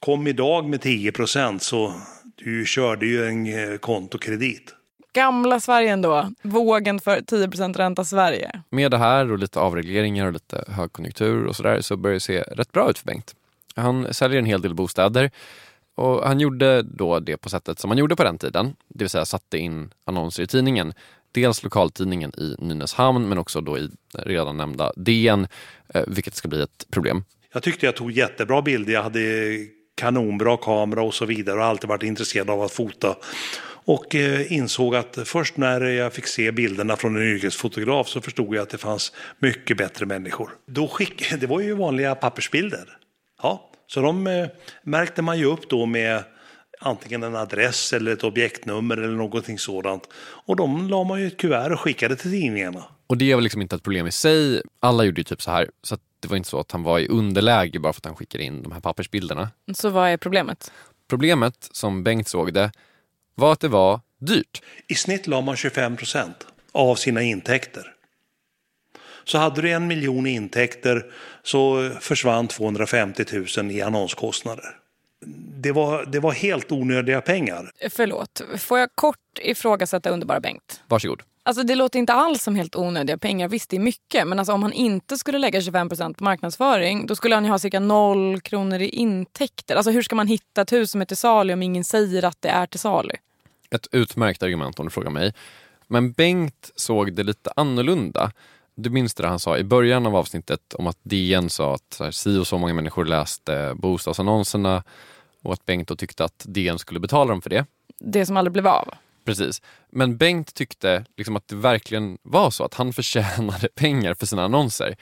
Kom 0.00 0.26
idag 0.26 0.68
med 0.68 0.80
10 0.80 1.12
procent 1.12 1.62
så 1.62 2.00
du 2.34 2.66
körde 2.66 3.06
ju 3.06 3.26
en 3.26 3.78
kontokredit. 3.78 4.74
Gamla 5.16 5.60
Sverige 5.60 5.92
ändå. 5.92 6.30
Vågen 6.42 7.00
för 7.00 7.20
10% 7.20 7.76
ränta 7.76 8.04
Sverige. 8.04 8.62
Med 8.70 8.90
det 8.90 8.98
här 8.98 9.32
och 9.32 9.38
lite 9.38 9.60
avregleringar 9.60 10.26
och 10.26 10.32
lite 10.32 10.64
högkonjunktur 10.68 11.46
och 11.46 11.56
sådär 11.56 11.80
så 11.80 11.96
börjar 11.96 12.14
det 12.14 12.20
se 12.20 12.40
rätt 12.42 12.72
bra 12.72 12.90
ut 12.90 12.98
för 12.98 13.06
Bengt. 13.06 13.34
Han 13.76 14.14
säljer 14.14 14.38
en 14.38 14.44
hel 14.44 14.62
del 14.62 14.74
bostäder 14.74 15.30
och 15.94 16.28
han 16.28 16.40
gjorde 16.40 16.82
då 16.82 17.20
det 17.20 17.36
på 17.36 17.48
sättet 17.48 17.78
som 17.78 17.88
man 17.88 17.98
gjorde 17.98 18.16
på 18.16 18.24
den 18.24 18.38
tiden. 18.38 18.76
Det 18.88 19.04
vill 19.04 19.10
säga 19.10 19.24
satte 19.24 19.58
in 19.58 19.90
annonser 20.04 20.42
i 20.42 20.46
tidningen. 20.46 20.92
Dels 21.32 21.62
lokaltidningen 21.62 22.32
i 22.38 22.56
Nynäshamn 22.58 23.28
men 23.28 23.38
också 23.38 23.60
då 23.60 23.78
i 23.78 23.90
redan 24.12 24.56
nämnda 24.56 24.92
DN, 24.96 25.48
eh, 25.88 26.02
vilket 26.06 26.34
ska 26.34 26.48
bli 26.48 26.62
ett 26.62 26.86
problem. 26.90 27.24
Jag 27.52 27.62
tyckte 27.62 27.86
jag 27.86 27.96
tog 27.96 28.12
jättebra 28.12 28.62
bilder. 28.62 28.92
Jag 28.92 29.02
hade 29.02 29.20
kanonbra 29.94 30.56
kamera 30.56 31.02
och 31.02 31.14
så 31.14 31.24
vidare 31.24 31.56
och 31.56 31.62
har 31.62 31.70
alltid 31.70 31.88
varit 31.88 32.02
intresserad 32.02 32.50
av 32.50 32.62
att 32.62 32.72
fota. 32.72 33.16
Och 33.86 34.14
eh, 34.14 34.52
insåg 34.52 34.94
att 34.94 35.18
först 35.24 35.56
när 35.56 35.80
jag 35.80 36.12
fick 36.12 36.26
se 36.26 36.52
bilderna 36.52 36.96
från 36.96 37.16
en 37.16 37.22
yrkesfotograf 37.22 38.08
så 38.08 38.20
förstod 38.20 38.54
jag 38.54 38.62
att 38.62 38.70
det 38.70 38.78
fanns 38.78 39.12
mycket 39.38 39.76
bättre 39.76 40.06
människor. 40.06 40.50
Då 40.66 40.88
skick, 40.88 41.32
det 41.40 41.46
var 41.46 41.60
ju 41.60 41.74
vanliga 41.74 42.14
pappersbilder. 42.14 42.88
Ja, 43.42 43.70
så 43.86 44.00
de 44.00 44.26
eh, 44.26 44.46
märkte 44.82 45.22
man 45.22 45.38
ju 45.38 45.44
upp 45.44 45.68
då 45.68 45.86
med 45.86 46.24
antingen 46.80 47.22
en 47.22 47.36
adress 47.36 47.92
eller 47.92 48.12
ett 48.12 48.24
objektnummer 48.24 48.96
eller 48.96 49.16
någonting 49.16 49.58
sådant. 49.58 50.08
Och 50.46 50.56
de 50.56 50.88
la 50.88 51.04
man 51.04 51.20
ju 51.20 51.26
ett 51.26 51.36
kuvert 51.36 51.72
och 51.72 51.80
skickade 51.80 52.16
till 52.16 52.30
tidningarna. 52.30 52.84
Och 53.06 53.16
det 53.16 53.34
väl 53.34 53.44
liksom 53.44 53.62
inte 53.62 53.76
ett 53.76 53.82
problem 53.82 54.06
i 54.06 54.12
sig. 54.12 54.62
Alla 54.80 55.04
gjorde 55.04 55.20
ju 55.20 55.24
typ 55.24 55.42
så 55.42 55.50
här. 55.50 55.70
Så 55.82 55.94
att 55.94 56.00
det 56.20 56.28
var 56.28 56.36
inte 56.36 56.48
så 56.48 56.60
att 56.60 56.72
han 56.72 56.82
var 56.82 56.98
i 56.98 57.08
underläge 57.08 57.78
bara 57.78 57.92
för 57.92 58.00
att 58.00 58.04
han 58.04 58.16
skickade 58.16 58.44
in 58.44 58.62
de 58.62 58.72
här 58.72 58.80
pappersbilderna. 58.80 59.50
Så 59.74 59.90
vad 59.90 60.08
är 60.08 60.16
problemet? 60.16 60.72
Problemet, 61.08 61.68
som 61.72 62.04
Bengt 62.04 62.28
såg 62.28 62.54
det, 62.54 62.70
var 63.36 63.52
att 63.52 63.60
det 63.60 63.68
var 63.68 64.00
dyrt. 64.18 64.62
I 64.88 64.94
snitt 64.94 65.26
la 65.26 65.40
man 65.40 65.56
25 65.56 65.96
procent 65.96 66.46
av 66.72 66.94
sina 66.94 67.22
intäkter. 67.22 67.92
Så 69.24 69.38
hade 69.38 69.62
du 69.62 69.70
en 69.70 69.86
miljon 69.86 70.26
i 70.26 70.30
intäkter 70.30 71.06
så 71.42 71.90
försvann 72.00 72.48
250 72.48 73.24
000 73.58 73.70
i 73.70 73.82
annonskostnader. 73.82 74.76
Det 75.62 75.72
var, 75.72 76.04
det 76.04 76.20
var 76.20 76.32
helt 76.32 76.72
onödiga 76.72 77.20
pengar. 77.20 77.70
Förlåt, 77.90 78.42
får 78.58 78.78
jag 78.78 78.88
kort 78.94 79.38
ifrågasätta 79.40 80.10
underbara 80.10 80.40
Bengt? 80.40 80.82
Varsågod. 80.88 81.22
Alltså 81.46 81.62
det 81.62 81.74
låter 81.74 81.98
inte 81.98 82.12
alls 82.12 82.42
som 82.42 82.56
helt 82.56 82.76
onödiga 82.76 83.18
pengar. 83.18 83.48
Visst, 83.48 83.70
det 83.70 83.76
är 83.76 83.80
mycket. 83.80 84.26
Men 84.26 84.38
alltså, 84.38 84.52
om 84.52 84.62
han 84.62 84.72
inte 84.72 85.18
skulle 85.18 85.38
lägga 85.38 85.60
25 85.60 85.88
på 85.88 86.24
marknadsföring 86.24 87.06
då 87.06 87.16
skulle 87.16 87.34
han 87.34 87.44
ju 87.44 87.50
ha 87.50 87.58
cirka 87.58 87.80
noll 87.80 88.40
kronor 88.40 88.80
i 88.80 88.88
intäkter. 88.88 89.76
Alltså 89.76 89.90
hur 89.90 90.02
ska 90.02 90.16
man 90.16 90.26
hitta 90.26 90.62
ett 90.62 90.72
hus 90.72 90.90
som 90.90 91.00
är 91.00 91.04
till 91.04 91.16
salu 91.16 91.52
om 91.52 91.62
ingen 91.62 91.84
säger 91.84 92.24
att 92.24 92.42
det 92.42 92.48
är 92.48 92.66
till 92.66 92.80
salu? 92.80 93.12
Ett 93.70 93.86
utmärkt 93.92 94.42
argument 94.42 94.78
om 94.78 94.86
du 94.86 94.90
frågar 94.90 95.10
mig. 95.10 95.34
Men 95.86 96.12
Bengt 96.12 96.70
såg 96.76 97.12
det 97.12 97.22
lite 97.22 97.52
annorlunda. 97.56 98.32
Du 98.74 98.90
minns 98.90 99.14
det 99.14 99.26
han 99.26 99.38
sa 99.38 99.58
i 99.58 99.64
början 99.64 100.06
av 100.06 100.16
avsnittet 100.16 100.74
om 100.74 100.86
att 100.86 100.98
DN 101.02 101.50
sa 101.50 101.74
att 101.74 101.94
så 101.94 102.04
här, 102.04 102.10
si 102.10 102.38
och 102.38 102.46
så 102.46 102.58
många 102.58 102.74
människor 102.74 103.04
läste 103.04 103.74
bostadsannonserna 103.76 104.82
och 105.42 105.52
att 105.52 105.66
Bengt 105.66 105.88
då 105.88 105.96
tyckte 105.96 106.24
att 106.24 106.44
DN 106.48 106.78
skulle 106.78 107.00
betala 107.00 107.30
dem 107.30 107.42
för 107.42 107.50
det. 107.50 107.66
Det 107.98 108.26
som 108.26 108.36
aldrig 108.36 108.52
blev 108.52 108.66
av. 108.66 108.94
Precis. 109.26 109.62
Men 109.92 110.16
Bengt 110.16 110.54
tyckte 110.54 111.04
liksom 111.16 111.36
att 111.36 111.48
det 111.48 111.56
verkligen 111.56 112.18
var 112.22 112.50
så 112.50 112.64
att 112.64 112.74
han 112.74 112.92
förtjänade 112.92 113.68
pengar 113.74 114.14
för 114.14 114.26
sina 114.26 114.44
annonser. 114.44 114.96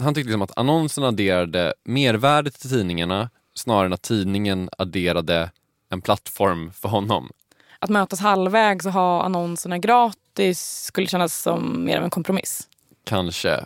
Han 0.00 0.14
tyckte 0.14 0.28
liksom 0.28 0.42
att 0.42 0.58
annonserna 0.58 1.08
adderade 1.08 1.74
mervärde 1.84 2.50
till 2.50 2.70
tidningarna 2.70 3.30
snarare 3.54 3.86
än 3.86 3.92
att 3.92 4.02
tidningen 4.02 4.70
adderade 4.78 5.50
en 5.90 6.00
plattform 6.00 6.72
för 6.72 6.88
honom. 6.88 7.30
Att 7.78 7.90
mötas 7.90 8.20
halvvägs 8.20 8.86
och 8.86 8.92
ha 8.92 9.22
annonserna 9.22 9.78
gratis 9.78 10.84
skulle 10.84 11.06
kännas 11.06 11.42
som 11.42 11.84
mer 11.84 11.98
av 11.98 12.04
en 12.04 12.10
kompromiss. 12.10 12.68
Kanske. 13.04 13.64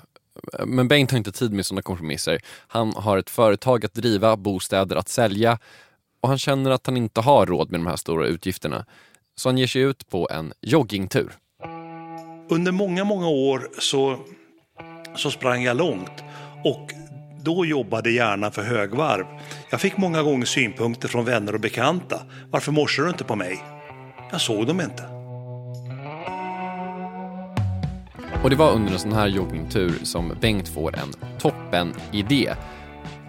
Men 0.66 0.88
Bengt 0.88 1.10
har 1.10 1.18
inte 1.18 1.32
tid 1.32 1.52
med 1.52 1.66
sådana 1.66 1.82
kompromisser. 1.82 2.40
Han 2.68 2.92
har 2.96 3.18
ett 3.18 3.30
företag 3.30 3.84
att 3.84 3.94
driva, 3.94 4.36
bostäder 4.36 4.96
att 4.96 5.08
sälja 5.08 5.58
och 6.20 6.28
han 6.28 6.38
känner 6.38 6.70
att 6.70 6.86
han 6.86 6.96
inte 6.96 7.20
har 7.20 7.46
råd 7.46 7.70
med 7.70 7.80
de 7.80 7.86
här 7.86 7.96
stora 7.96 8.26
utgifterna. 8.26 8.84
Så 9.42 9.48
han 9.48 9.58
ger 9.58 9.66
sig 9.66 9.82
ut 9.82 10.08
på 10.08 10.28
en 10.30 10.52
joggingtur. 10.60 11.32
Under 12.48 12.72
många, 12.72 13.04
många 13.04 13.28
år 13.28 13.68
så, 13.78 14.18
så 15.16 15.30
sprang 15.30 15.62
jag 15.62 15.76
långt 15.76 16.22
och 16.64 16.90
då 17.44 17.66
jobbade 17.66 18.10
hjärnan 18.10 18.52
för 18.52 18.62
högvarv. 18.62 19.26
Jag 19.70 19.80
fick 19.80 19.96
många 19.96 20.22
gånger 20.22 20.46
synpunkter 20.46 21.08
från 21.08 21.24
vänner 21.24 21.54
och 21.54 21.60
bekanta. 21.60 22.22
Varför 22.50 22.72
morsar 22.72 23.02
du 23.02 23.08
inte 23.08 23.24
på 23.24 23.36
mig? 23.36 23.60
Jag 24.30 24.40
såg 24.40 24.66
dem 24.66 24.80
inte. 24.80 25.02
Och 28.42 28.50
det 28.50 28.56
var 28.56 28.72
under 28.72 28.92
en 28.92 28.98
sån 28.98 29.12
här 29.12 29.26
joggingtur 29.26 29.94
som 30.02 30.36
Bengt 30.40 30.68
får 30.68 30.94
en 30.98 31.38
toppen 31.38 31.94
idé. 32.12 32.54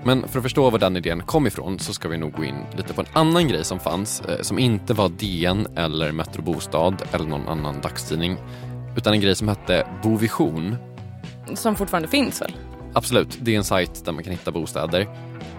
Men 0.05 0.27
för 0.27 0.39
att 0.39 0.43
förstå 0.43 0.69
var 0.69 0.79
den 0.79 0.97
idén 0.97 1.23
kom 1.23 1.47
ifrån 1.47 1.79
så 1.79 1.93
ska 1.93 2.07
vi 2.07 2.17
nog 2.17 2.31
gå 2.31 2.43
in 2.43 2.55
lite 2.77 2.93
på 2.93 3.01
en 3.01 3.07
annan 3.13 3.47
grej 3.47 3.63
som 3.65 3.79
fanns 3.79 4.21
eh, 4.21 4.41
som 4.41 4.59
inte 4.59 4.93
var 4.93 5.09
DN 5.09 5.67
eller 5.75 6.11
Metro 6.11 6.41
Bostad 6.41 7.01
eller 7.11 7.25
någon 7.25 7.47
annan 7.47 7.81
dagstidning 7.81 8.37
utan 8.97 9.13
en 9.13 9.21
grej 9.21 9.35
som 9.35 9.47
hette 9.47 9.87
Bovision. 10.03 10.75
Som 11.53 11.75
fortfarande 11.75 12.07
finns 12.07 12.41
väl? 12.41 12.51
Absolut, 12.93 13.37
det 13.41 13.53
är 13.53 13.57
en 13.57 13.63
sajt 13.63 14.05
där 14.05 14.11
man 14.11 14.23
kan 14.23 14.31
hitta 14.31 14.51
bostäder. 14.51 15.07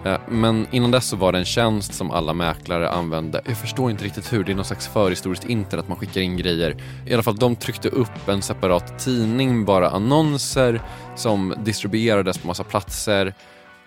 Eh, 0.05 0.17
Men 0.29 0.67
innan 0.71 0.91
dess 0.91 1.07
så 1.07 1.15
var 1.15 1.31
det 1.31 1.37
en 1.37 1.45
tjänst 1.45 1.93
som 1.93 2.11
alla 2.11 2.33
mäklare 2.33 2.89
använde. 2.89 3.41
Jag 3.45 3.57
förstår 3.57 3.91
inte 3.91 4.05
riktigt 4.05 4.33
hur, 4.33 4.43
det 4.43 4.51
är 4.51 4.55
någon 4.55 4.65
slags 4.65 4.87
förhistoriskt 4.87 5.45
internet, 5.45 5.87
man 5.87 5.97
skickar 5.97 6.21
in 6.21 6.37
grejer. 6.37 6.75
I 7.07 7.13
alla 7.13 7.23
fall, 7.23 7.35
de 7.35 7.55
tryckte 7.55 7.89
upp 7.89 8.27
en 8.27 8.41
separat 8.41 8.99
tidning 8.99 9.65
bara 9.65 9.89
annonser 9.89 10.81
som 11.15 11.53
distribuerades 11.63 12.37
på 12.37 12.47
massa 12.47 12.63
platser. 12.63 13.33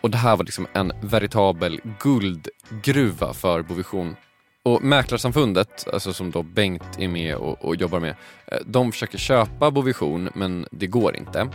Och 0.01 0.11
det 0.11 0.19
här 0.19 0.37
var 0.37 0.45
liksom 0.45 0.67
en 0.73 0.93
veritabel 1.01 1.81
guldgruva 2.01 3.35
för 3.35 3.63
Bovision. 3.63 4.17
Och 4.63 4.83
Mäklarsamfundet, 4.83 5.89
alltså 5.93 6.13
som 6.13 6.31
då 6.31 6.43
Bengt 6.43 6.99
är 6.99 7.09
med 7.09 7.37
och, 7.37 7.65
och 7.65 7.77
jobbar 7.77 8.01
med, 8.01 8.15
eh, 8.47 8.59
de 8.67 8.93
försöker 8.93 9.19
köpa 9.19 9.71
Bovision 9.71 10.29
men 10.35 10.67
det 10.71 10.87
går 10.87 11.17
inte. 11.17 11.49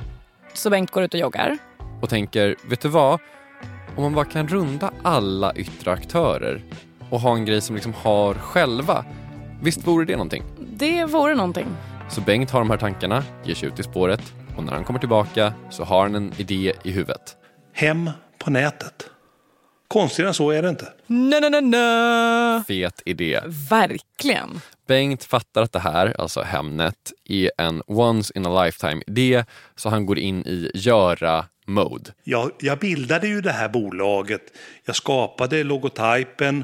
Så 0.53 0.69
Bengt 0.69 0.91
går 0.91 1.03
ut 1.03 1.13
och 1.13 1.19
joggar. 1.19 1.57
Och 2.01 2.09
tänker, 2.09 2.55
vet 2.69 2.81
du 2.81 2.89
vad? 2.89 3.19
Om 3.95 4.03
man 4.03 4.13
bara 4.13 4.25
kan 4.25 4.47
runda 4.47 4.91
alla 5.03 5.53
yttre 5.55 5.91
aktörer 5.91 6.61
och 7.09 7.19
ha 7.19 7.35
en 7.35 7.45
grej 7.45 7.61
som 7.61 7.75
liksom 7.75 7.93
har 7.93 8.33
själva, 8.33 9.05
visst 9.61 9.87
vore 9.87 10.05
det 10.05 10.13
någonting? 10.13 10.43
Det 10.59 11.05
vore 11.05 11.35
någonting. 11.35 11.67
Så 12.09 12.21
Bengt 12.21 12.51
har 12.51 12.59
de 12.59 12.69
här 12.69 12.77
tankarna, 12.77 13.23
ger 13.43 13.55
sig 13.55 13.67
ut 13.67 13.79
i 13.79 13.83
spåret 13.83 14.33
och 14.57 14.63
när 14.63 14.73
han 14.73 14.83
kommer 14.83 14.99
tillbaka 14.99 15.53
så 15.69 15.83
har 15.83 16.01
han 16.01 16.15
en 16.15 16.33
idé 16.37 16.73
i 16.83 16.91
huvudet. 16.91 17.37
Hem 17.73 18.09
på 18.43 18.51
nätet. 18.51 19.09
Konstigare 19.87 20.27
än 20.27 20.33
så 20.33 20.51
är 20.51 20.61
det 20.61 20.69
inte. 20.69 20.87
Na, 21.07 21.39
na, 21.39 21.49
na, 21.49 21.61
na. 21.61 22.63
Fet 22.67 23.01
idé. 23.05 23.39
Verkligen. 23.69 24.61
Bengt 24.87 25.23
fattar 25.23 25.61
att 25.61 25.71
det 25.71 25.79
här, 25.79 26.15
alltså 26.21 26.41
Hemnet, 26.41 27.11
är 27.25 27.51
en 27.57 27.81
once 27.87 28.33
in 28.35 28.45
a 28.45 28.63
lifetime 28.63 29.01
idé 29.07 29.45
så 29.75 29.89
han 29.89 30.05
går 30.05 30.19
in 30.19 30.47
i 30.47 30.71
göra-mode. 30.73 32.11
Jag, 32.23 32.51
jag 32.59 32.79
bildade 32.79 33.27
ju 33.27 33.41
det 33.41 33.51
här 33.51 33.69
bolaget. 33.69 34.41
Jag 34.85 34.95
skapade 34.95 35.63
logotypen. 35.63 36.63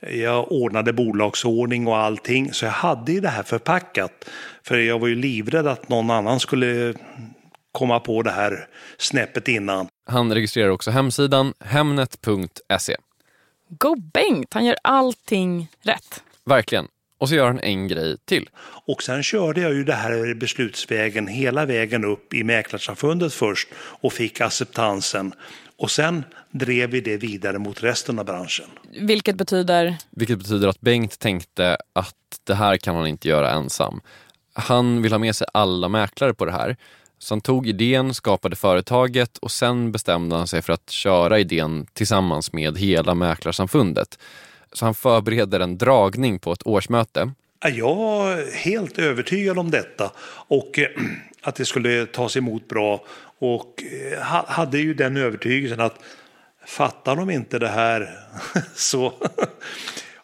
Jag 0.00 0.52
ordnade 0.52 0.92
bolagsordning 0.92 1.86
och 1.86 1.96
allting. 1.96 2.52
Så 2.52 2.64
jag 2.64 2.72
hade 2.72 3.12
ju 3.12 3.20
det 3.20 3.28
här 3.28 3.42
förpackat. 3.42 4.24
För 4.62 4.78
jag 4.78 4.98
var 4.98 5.08
ju 5.08 5.14
livrädd 5.14 5.66
att 5.66 5.88
någon 5.88 6.10
annan 6.10 6.40
skulle 6.40 6.94
komma 7.76 8.00
på 8.00 8.22
det 8.22 8.30
här 8.30 8.68
snäppet 8.98 9.48
innan. 9.48 9.88
Han 10.06 10.34
registrerar 10.34 10.68
också 10.68 10.90
hemsidan 10.90 11.54
hemnet.se. 11.60 12.96
Go 13.68 13.96
Bengt, 14.12 14.54
han 14.54 14.64
gör 14.64 14.76
allting 14.82 15.68
rätt. 15.82 16.22
Verkligen. 16.44 16.88
Och 17.18 17.28
så 17.28 17.34
gör 17.34 17.46
han 17.46 17.60
en 17.60 17.88
grej 17.88 18.16
till. 18.24 18.48
Och 18.86 19.02
sen 19.02 19.22
körde 19.22 19.60
jag 19.60 19.74
ju 19.74 19.84
det 19.84 19.94
här 19.94 20.34
beslutsvägen 20.34 21.26
hela 21.26 21.66
vägen 21.66 22.04
upp 22.04 22.34
i 22.34 22.44
Mäklarsamfundet 22.44 23.32
först 23.32 23.68
och 23.76 24.12
fick 24.12 24.40
acceptansen. 24.40 25.32
Och 25.78 25.90
sen 25.90 26.24
drev 26.50 26.90
vi 26.90 27.00
det 27.00 27.16
vidare 27.16 27.58
mot 27.58 27.82
resten 27.82 28.18
av 28.18 28.24
branschen. 28.24 28.66
Vilket 29.00 29.36
betyder? 29.36 29.96
Vilket 30.10 30.38
betyder 30.38 30.68
att 30.68 30.80
Bengt 30.80 31.18
tänkte 31.18 31.76
att 31.92 32.14
det 32.44 32.54
här 32.54 32.76
kan 32.76 32.96
han 32.96 33.06
inte 33.06 33.28
göra 33.28 33.50
ensam. 33.50 34.00
Han 34.52 35.02
vill 35.02 35.12
ha 35.12 35.18
med 35.18 35.36
sig 35.36 35.46
alla 35.54 35.88
mäklare 35.88 36.34
på 36.34 36.44
det 36.44 36.52
här. 36.52 36.76
Så 37.26 37.34
han 37.34 37.40
tog 37.40 37.66
idén, 37.66 38.14
skapade 38.14 38.56
företaget 38.56 39.38
och 39.38 39.50
sen 39.50 39.92
bestämde 39.92 40.36
han 40.36 40.46
sig 40.46 40.62
för 40.62 40.72
att 40.72 40.90
köra 40.90 41.38
idén 41.38 41.86
tillsammans 41.92 42.52
med 42.52 42.78
hela 42.78 43.14
Mäklarsamfundet. 43.14 44.18
Så 44.72 44.84
han 44.84 44.94
förbereder 44.94 45.60
en 45.60 45.78
dragning 45.78 46.38
på 46.38 46.52
ett 46.52 46.66
årsmöte. 46.66 47.32
Jag 47.60 47.94
var 47.94 48.52
helt 48.56 48.98
övertygad 48.98 49.58
om 49.58 49.70
detta 49.70 50.12
och 50.48 50.78
eh, 50.78 50.88
att 51.42 51.54
det 51.54 51.64
skulle 51.64 52.06
tas 52.06 52.36
emot 52.36 52.68
bra. 52.68 53.04
Och 53.38 53.82
eh, 54.12 54.22
hade 54.46 54.78
ju 54.78 54.94
den 54.94 55.16
övertygelsen 55.16 55.80
att 55.80 55.98
fattar 56.66 57.16
de 57.16 57.30
inte 57.30 57.58
det 57.58 57.68
här 57.68 58.08
så... 58.74 59.12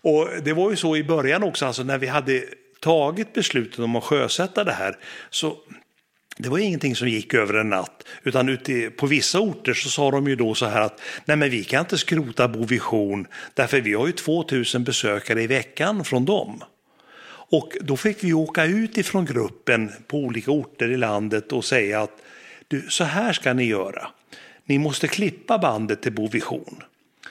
Och 0.02 0.28
det 0.42 0.52
var 0.52 0.70
ju 0.70 0.76
så 0.76 0.96
i 0.96 1.04
början 1.04 1.42
också, 1.42 1.66
alltså 1.66 1.82
när 1.82 1.98
vi 1.98 2.06
hade 2.06 2.44
tagit 2.80 3.32
beslutet 3.32 3.78
om 3.78 3.96
att 3.96 4.04
sjösätta 4.04 4.64
det 4.64 4.72
här 4.72 4.96
så 5.30 5.56
det 6.42 6.48
var 6.48 6.58
ingenting 6.58 6.96
som 6.96 7.08
gick 7.08 7.34
över 7.34 7.54
en 7.54 7.68
natt, 7.68 8.04
utan 8.22 8.48
ute 8.48 8.90
på 8.90 9.06
vissa 9.06 9.40
orter 9.40 9.74
så 9.74 9.88
sa 9.88 10.10
de 10.10 10.28
ju 10.28 10.36
då 10.36 10.54
så 10.54 10.66
här 10.66 10.80
att 10.80 11.00
nej 11.24 11.36
men 11.36 11.50
vi 11.50 11.64
kan 11.64 11.80
inte 11.80 11.98
skrota 11.98 12.48
Bovision 12.48 13.26
därför 13.54 13.80
vi 13.80 13.94
har 13.94 14.06
ju 14.06 14.12
2000 14.12 14.84
besökare 14.84 15.42
i 15.42 15.46
veckan 15.46 16.04
från 16.04 16.24
dem. 16.24 16.62
Och 17.52 17.72
då 17.80 17.96
fick 17.96 18.24
vi 18.24 18.32
åka 18.32 18.64
ut 18.64 18.98
ifrån 18.98 19.24
gruppen 19.24 19.92
på 20.06 20.16
olika 20.18 20.50
orter 20.50 20.90
i 20.90 20.96
landet 20.96 21.52
och 21.52 21.64
säga 21.64 22.00
att 22.00 22.22
du, 22.68 22.86
så 22.88 23.04
här 23.04 23.32
ska 23.32 23.52
ni 23.52 23.64
göra. 23.64 24.08
Ni 24.64 24.78
måste 24.78 25.08
klippa 25.08 25.58
bandet 25.58 26.02
till 26.02 26.12
Bovision. 26.12 26.82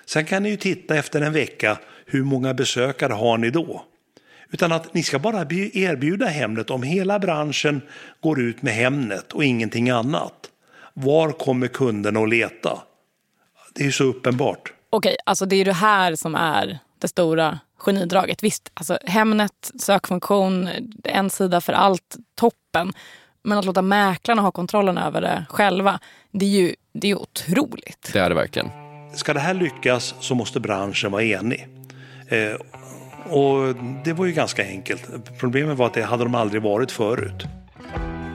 Sen 0.05 0.25
kan 0.25 0.43
ni 0.43 0.49
ju 0.49 0.57
titta 0.57 0.95
efter 0.95 1.21
en 1.21 1.33
vecka, 1.33 1.77
hur 2.05 2.23
många 2.23 2.53
besökare 2.53 3.13
har 3.13 3.37
ni 3.37 3.49
då? 3.49 3.85
Utan 4.51 4.71
att 4.71 4.93
ni 4.93 5.03
ska 5.03 5.19
bara 5.19 5.41
erbjuda 5.41 6.25
Hemnet 6.25 6.69
om 6.69 6.83
hela 6.83 7.19
branschen 7.19 7.81
går 8.19 8.41
ut 8.41 8.61
med 8.61 8.73
Hemnet 8.73 9.31
och 9.31 9.43
ingenting 9.43 9.89
annat. 9.89 10.33
Var 10.93 11.31
kommer 11.31 11.67
kunden 11.67 12.17
att 12.17 12.29
leta? 12.29 12.79
Det 13.73 13.81
är 13.81 13.85
ju 13.85 13.91
så 13.91 14.03
uppenbart. 14.03 14.73
Okej, 14.89 15.17
alltså 15.25 15.45
det 15.45 15.55
är 15.55 15.65
det 15.65 15.73
här 15.73 16.15
som 16.15 16.35
är 16.35 16.79
det 16.99 17.07
stora 17.07 17.59
genidraget. 17.77 18.43
Visst, 18.43 18.71
alltså 18.73 18.97
Hemnet, 19.05 19.71
sökfunktion, 19.79 20.69
en 21.03 21.29
sida 21.29 21.61
för 21.61 21.73
allt, 21.73 22.15
toppen. 22.35 22.93
Men 23.43 23.57
att 23.57 23.65
låta 23.65 23.81
mäklarna 23.81 24.41
ha 24.41 24.51
kontrollen 24.51 24.97
över 24.97 25.21
det 25.21 25.45
själva, 25.49 25.99
det 26.31 26.45
är 26.45 26.49
ju 26.49 26.75
det 26.93 27.11
är 27.11 27.21
otroligt. 27.21 28.09
Det 28.13 28.19
är 28.19 28.29
det 28.29 28.35
verkligen. 28.35 28.69
Ska 29.15 29.33
det 29.33 29.39
här 29.39 29.53
lyckas 29.53 30.15
så 30.19 30.35
måste 30.35 30.59
branschen 30.59 31.11
vara 31.11 31.23
enig. 31.23 31.67
Eh, 32.27 32.55
och 33.29 33.75
det 34.03 34.13
var 34.13 34.25
ju 34.25 34.31
ganska 34.31 34.65
enkelt. 34.65 35.09
Problemet 35.39 35.77
var 35.77 35.85
att 35.85 35.93
det 35.93 36.03
hade 36.03 36.23
de 36.23 36.35
aldrig 36.35 36.61
varit 36.61 36.91
förut. 36.91 37.47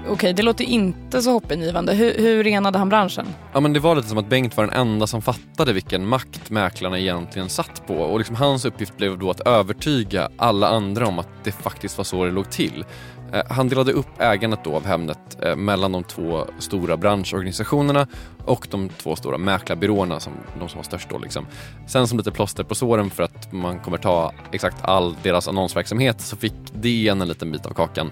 Okej, 0.09 0.33
det 0.33 0.43
låter 0.43 0.65
inte 0.65 1.23
så 1.23 1.31
hoppingivande. 1.31 1.95
Hur, 1.95 2.15
hur 2.19 2.45
renade 2.45 2.79
han 2.79 2.89
branschen? 2.89 3.27
Ja, 3.53 3.61
men 3.61 3.73
det 3.73 3.81
var 3.81 3.97
lite 3.97 4.09
som 4.09 4.19
att 4.19 4.29
Bengt 4.29 4.57
var 4.57 4.65
den 4.65 4.75
enda 4.75 5.07
som 5.07 5.23
fattade 5.23 5.73
vilken 5.73 6.07
makt 6.07 6.51
mäklarna 6.51 6.99
egentligen 6.99 7.49
satt 7.49 7.87
på. 7.87 7.95
Och 7.95 8.19
liksom 8.19 8.37
hans 8.37 8.65
uppgift 8.65 8.97
blev 8.97 9.19
då 9.19 9.31
att 9.31 9.41
övertyga 9.41 10.29
alla 10.37 10.69
andra 10.69 11.07
om 11.07 11.19
att 11.19 11.29
det 11.45 11.53
faktiskt 11.53 11.99
var 11.99 12.05
så 12.05 12.25
det 12.25 12.31
låg 12.31 12.51
till. 12.51 12.85
Eh, 13.33 13.43
han 13.51 13.69
delade 13.69 13.93
upp 13.93 14.07
ägandet 14.19 14.65
då 14.65 14.77
av 14.77 14.85
Hemnet 14.85 15.39
eh, 15.43 15.57
mellan 15.57 15.93
de 15.93 16.05
två 16.05 16.45
stora 16.59 16.97
branschorganisationerna 16.97 18.07
och 18.45 18.69
de 18.71 18.89
två 18.89 19.17
stora 19.17 19.39
mäklarbyråerna, 19.39 20.21
som, 20.21 20.33
de 20.59 20.69
som 20.69 20.79
var 20.79 20.85
störst 20.85 21.09
då. 21.11 21.19
Liksom. 21.19 21.47
Sen 21.87 22.09
som 22.09 22.19
lite 22.19 22.31
plåster 22.31 22.65
på 22.65 22.75
såren 22.75 23.11
för 23.11 23.23
att 23.23 23.53
man 23.53 23.81
kommer 23.81 23.99
ta 23.99 24.33
exakt 24.53 24.85
all 24.85 25.15
deras 25.23 25.49
annonsverksamhet 25.49 26.21
så 26.21 26.37
fick 26.37 26.55
DN 26.73 27.23
en 27.23 27.29
liten 27.29 27.53
bit 27.53 27.67
av 27.67 27.71
kakan. 27.71 28.11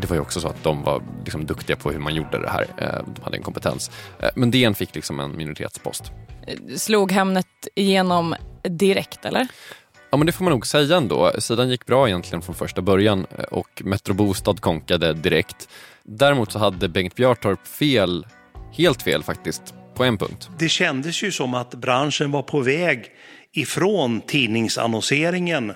Det 0.00 0.06
var 0.06 0.16
ju 0.16 0.22
också 0.22 0.40
så 0.40 0.48
att 0.48 0.62
de 0.62 0.82
var 0.82 1.02
liksom 1.24 1.46
duktiga 1.46 1.76
på 1.76 1.90
hur 1.90 1.98
man 1.98 2.14
gjorde 2.14 2.38
det 2.38 2.50
här. 2.50 2.66
Eh, 2.78 3.14
de 3.14 3.22
hade 3.22 3.36
en 3.36 3.42
kompetens. 3.42 3.90
Men 4.34 4.50
DN 4.50 4.74
fick 4.74 4.94
liksom 4.94 5.20
en 5.20 5.36
minoritetspost. 5.36 6.12
Slog 6.76 7.12
Hemnet 7.12 7.68
igenom 7.74 8.34
direkt 8.62 9.24
eller? 9.24 9.48
Ja 10.10 10.16
men 10.16 10.26
det 10.26 10.32
får 10.32 10.44
man 10.44 10.52
nog 10.52 10.66
säga 10.66 10.96
ändå. 10.96 11.32
Sidan 11.38 11.70
gick 11.70 11.86
bra 11.86 12.08
egentligen 12.08 12.42
från 12.42 12.54
första 12.54 12.82
början 12.82 13.26
eh, 13.38 13.44
och 13.44 13.82
Metro 13.84 14.14
Bostad 14.14 14.60
konkade 14.60 15.12
direkt. 15.12 15.68
Däremot 16.02 16.52
så 16.52 16.58
hade 16.58 16.88
Bengt 16.88 17.14
Bjartorp 17.14 17.66
fel, 17.66 18.26
helt 18.72 19.02
fel 19.02 19.22
faktiskt, 19.22 19.74
på 19.94 20.04
en 20.04 20.18
punkt. 20.18 20.50
Det 20.58 20.68
kändes 20.68 21.22
ju 21.22 21.32
som 21.32 21.54
att 21.54 21.74
branschen 21.74 22.30
var 22.30 22.42
på 22.42 22.60
väg 22.60 23.04
ifrån 23.52 24.20
tidningsannonseringen 24.20 25.72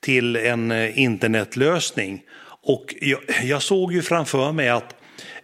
till 0.00 0.36
en 0.36 0.70
eh, 0.70 0.98
internetlösning. 0.98 2.22
Och 2.62 2.94
jag, 3.00 3.20
jag 3.42 3.62
såg 3.62 3.92
ju 3.92 4.02
framför 4.02 4.52
mig 4.52 4.68
att 4.68 4.94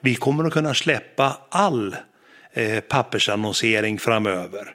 vi 0.00 0.14
kommer 0.14 0.44
att 0.44 0.52
kunna 0.52 0.74
släppa 0.74 1.38
all 1.50 1.96
eh, 2.52 2.80
pappersannonsering 2.80 3.98
framöver. 3.98 4.74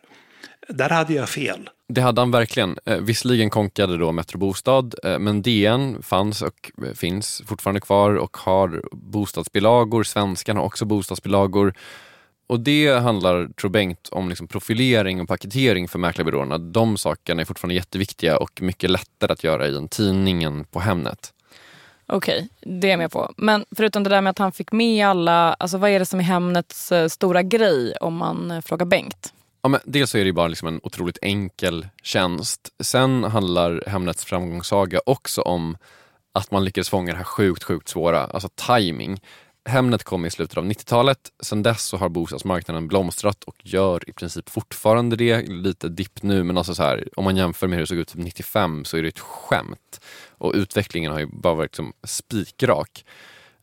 Där 0.68 0.90
hade 0.90 1.14
jag 1.14 1.30
fel. 1.30 1.70
Det 1.88 2.02
hade 2.02 2.22
han 2.22 2.32
verkligen. 2.32 2.78
Eh, 2.86 2.98
visserligen 2.98 3.50
konkade 3.50 3.98
då 3.98 4.12
Metro 4.12 4.38
Bostad, 4.38 4.96
eh, 5.04 5.20
men 5.20 5.42
DN 5.42 6.02
fanns 6.04 6.42
och 6.42 6.72
eh, 6.86 6.94
finns 6.94 7.42
fortfarande 7.46 7.82
kvar 7.82 8.16
och 8.16 8.38
har 8.38 8.84
bostadsbilagor. 8.92 10.04
Svenskan 10.04 10.58
har 10.58 10.64
också 10.64 10.86
bostadsbilagor. 10.86 11.74
Och 12.48 12.60
det 12.60 12.88
handlar, 12.88 13.48
tror 13.48 13.70
Bengt, 13.72 14.10
om 14.12 14.30
liksom 14.30 14.48
profilering 14.48 15.22
och 15.22 15.28
paketering 15.28 15.88
för 15.88 16.00
mäklarbyråerna. 16.00 16.58
De 16.58 16.98
sakerna 16.98 17.42
är 17.42 17.46
fortfarande 17.46 17.76
jätteviktiga 17.76 18.38
och 18.38 18.62
mycket 18.62 18.90
lättare 18.90 19.34
att 19.34 19.44
göra 19.44 19.68
i 19.68 19.76
en 19.76 19.88
tidning 19.88 20.44
än 20.44 20.64
på 20.64 20.80
Hemnet. 20.80 21.33
Okej, 22.14 22.50
det 22.62 22.88
är 22.88 22.92
jag 22.92 22.98
med 22.98 23.12
på. 23.12 23.34
Men 23.38 23.66
förutom 23.76 24.04
det 24.04 24.10
där 24.10 24.22
med 24.22 24.32
att 24.32 24.38
han 24.38 24.52
fick 24.52 24.72
med 24.72 25.08
alla, 25.08 25.54
alltså 25.54 25.78
vad 25.78 25.90
är 25.90 26.00
det 26.00 26.06
som 26.06 26.20
är 26.20 26.24
Hemnets 26.24 26.92
eh, 26.92 27.08
stora 27.08 27.42
grej 27.42 27.96
om 28.02 28.16
man 28.16 28.52
eh, 28.52 28.62
frågar 28.62 28.86
Bengt? 28.86 29.34
Ja, 29.62 29.70
men 29.70 29.80
dels 29.86 30.10
så 30.10 30.18
är 30.18 30.22
det 30.22 30.26
ju 30.26 30.34
bara 30.34 30.48
liksom 30.48 30.68
en 30.68 30.80
otroligt 30.84 31.18
enkel 31.22 31.88
tjänst. 32.04 32.70
Sen 32.80 33.24
handlar 33.24 33.84
Hemnets 33.88 34.26
framgångssaga 34.26 35.00
också 35.06 35.42
om 35.42 35.78
att 36.34 36.52
man 36.52 36.66
lyckades 36.66 36.90
fånga 36.90 37.12
det 37.12 37.18
här 37.18 37.24
sjukt, 37.24 37.64
sjukt 37.64 37.90
svåra, 37.90 38.26
alltså 38.26 38.50
timing. 38.68 39.22
Hemnet 39.66 40.04
kom 40.04 40.26
i 40.26 40.30
slutet 40.30 40.58
av 40.58 40.66
90-talet. 40.66 41.20
Sen 41.44 41.64
dess 41.64 41.84
så 41.84 41.98
har 41.98 42.10
bostadsmarknaden 42.10 42.88
blomstrat 42.88 43.44
och 43.44 43.56
gör 43.64 44.10
i 44.10 44.14
princip 44.14 44.50
fortfarande 44.50 45.16
det. 45.16 45.42
Lite 45.42 45.90
dipp 45.90 46.24
nu, 46.24 46.44
men 46.44 46.58
alltså 46.58 46.76
så 46.76 46.84
här, 46.84 47.10
om 47.16 47.24
man 47.24 47.38
jämför 47.38 47.68
med 47.68 47.76
hur 47.78 47.84
det 47.84 47.88
såg 47.88 47.98
ut 47.98 48.16
95 48.16 48.86
så 48.86 48.98
är 48.98 49.02
det 49.02 49.08
ett 49.08 49.20
skämt. 49.20 50.02
Och 50.30 50.54
utvecklingen 50.56 51.12
har 51.12 51.20
ju 51.20 51.26
bara 51.26 51.54
varit 51.54 51.72
liksom 51.72 51.94
spikrak. 52.04 53.06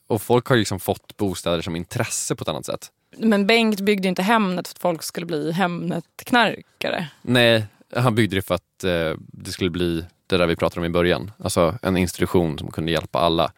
Och 0.07 0.23
folk 0.23 0.47
har 0.47 0.57
liksom 0.57 0.81
fått 0.81 1.17
bostäder 1.17 1.63
som 1.63 1.77
intresse 1.77 2.37
på 2.37 2.43
ett 2.43 2.49
annat 2.49 2.67
sätt. 2.67 2.91
Men 3.19 3.47
Bengt 3.47 3.81
byggde 3.81 4.09
inte 4.09 4.23
Hemnet 4.23 4.69
för 4.69 4.75
att 4.75 4.79
folk 4.79 5.03
skulle 5.03 5.27
bli 5.27 5.53
Hemnet-knarkare. 5.53 7.07
Nej, 7.23 7.67
han 7.97 8.15
byggde 8.15 8.37
det 8.37 8.43
för 8.43 8.55
att 8.55 8.85
eh, 8.85 9.15
det 9.19 9.51
skulle 9.51 9.71
bli 9.71 10.05
det 10.27 10.37
där 10.37 10.47
vi 10.47 10.57
pratade 10.57 10.81
om 10.81 10.87
i 10.87 10.91
början. 10.91 11.33
Alltså 11.39 11.79
en 11.83 11.97
institution 11.97 12.59
som 12.59 12.71
kunde 12.71 12.93
hjälpa 12.93 13.19
alla. 13.19 13.53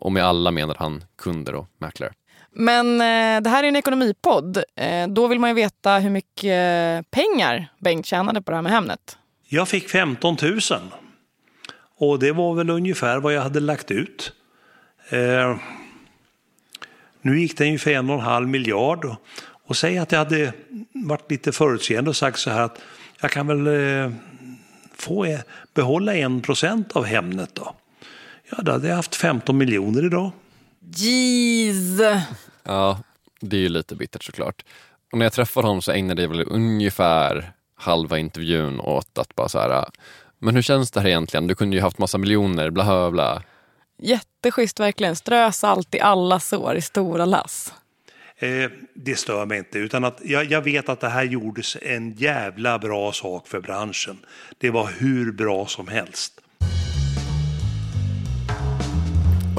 Och 0.00 0.12
med 0.12 0.24
alla 0.24 0.50
menar 0.50 0.76
han 0.78 1.04
kunder 1.18 1.54
och 1.54 1.66
mäklare. 1.78 2.12
Men 2.52 2.94
eh, 2.94 3.42
det 3.42 3.50
här 3.50 3.64
är 3.64 3.68
en 3.68 3.76
ekonomipodd. 3.76 4.62
Eh, 4.76 5.08
då 5.08 5.26
vill 5.26 5.38
man 5.38 5.50
ju 5.50 5.54
veta 5.54 5.98
hur 5.98 6.10
mycket 6.10 7.10
pengar 7.10 7.72
Bengt 7.78 8.06
tjänade 8.06 8.42
på 8.42 8.50
det 8.50 8.56
här 8.56 8.62
med 8.62 8.72
Hemnet. 8.72 9.18
Jag 9.48 9.68
fick 9.68 9.88
15 9.88 10.36
000. 10.42 10.60
Och 11.96 12.18
det 12.18 12.32
var 12.32 12.54
väl 12.54 12.70
ungefär 12.70 13.18
vad 13.18 13.32
jag 13.34 13.42
hade 13.42 13.60
lagt 13.60 13.90
ut. 13.90 14.32
Eh, 15.08 15.56
nu 17.22 17.40
gick 17.40 17.58
den 17.58 17.72
ju 17.72 17.78
för 17.78 17.90
en 17.90 18.10
och 18.10 18.16
en 18.16 18.20
halv 18.20 18.48
miljard. 18.48 19.04
Och, 19.04 19.16
och 19.66 19.76
säg 19.76 19.98
att 19.98 20.12
jag 20.12 20.18
hade 20.18 20.52
varit 20.92 21.30
lite 21.30 21.52
förutseende 21.52 22.10
och 22.10 22.16
sagt 22.16 22.38
så 22.38 22.50
här 22.50 22.60
att 22.60 22.80
jag 23.20 23.30
kan 23.30 23.46
väl 23.46 23.66
eh, 23.66 24.12
få 24.94 25.24
eh, 25.24 25.40
behålla 25.74 26.14
en 26.14 26.40
procent 26.40 26.92
av 26.92 27.04
Hemnet 27.04 27.54
då. 27.54 27.74
Ja, 28.50 28.62
då 28.62 28.72
hade 28.72 28.88
jag 28.88 28.96
haft 28.96 29.16
15 29.16 29.58
miljoner 29.58 30.04
idag. 30.04 30.30
Jeez! 30.94 32.00
Ja, 32.62 33.00
det 33.40 33.56
är 33.56 33.60
ju 33.60 33.68
lite 33.68 33.94
bittert 33.94 34.22
såklart. 34.22 34.64
Och 35.12 35.18
när 35.18 35.26
jag 35.26 35.32
träffade 35.32 35.66
honom 35.66 35.82
så 35.82 35.92
ägnade 35.92 36.22
jag 36.22 36.28
väl 36.28 36.44
ungefär 36.48 37.52
halva 37.74 38.18
intervjun 38.18 38.80
åt 38.80 39.18
att 39.18 39.34
bara 39.34 39.48
så 39.48 39.58
här, 39.58 39.84
men 40.38 40.54
hur 40.54 40.62
känns 40.62 40.90
det 40.90 41.00
här 41.00 41.08
egentligen? 41.08 41.46
Du 41.46 41.54
kunde 41.54 41.76
ju 41.76 41.82
haft 41.82 41.98
massa 41.98 42.18
miljoner, 42.18 42.70
bla 42.70 42.84
bla 42.84 43.10
bla. 43.10 43.42
Jätteschysst 43.98 44.80
verkligen. 44.80 45.16
Strö 45.16 45.52
salt 45.52 45.94
i 45.94 46.00
alla 46.00 46.40
sår 46.40 46.76
i 46.76 46.82
stora 46.82 47.24
lass. 47.24 47.74
Eh, 48.36 48.70
det 48.94 49.18
stör 49.18 49.46
mig 49.46 49.58
inte, 49.58 49.78
utan 49.78 50.04
att 50.04 50.20
jag, 50.24 50.44
jag, 50.44 50.62
vet 50.62 50.88
att 50.88 51.00
det 51.00 51.08
här 51.08 51.24
gjordes 51.24 51.76
en 51.82 52.12
jävla 52.12 52.78
bra 52.78 53.12
sak 53.12 53.48
för 53.48 53.60
branschen. 53.60 54.18
Det 54.58 54.70
var 54.70 54.90
hur 54.98 55.32
bra 55.32 55.66
som 55.66 55.88
helst. 55.88 56.40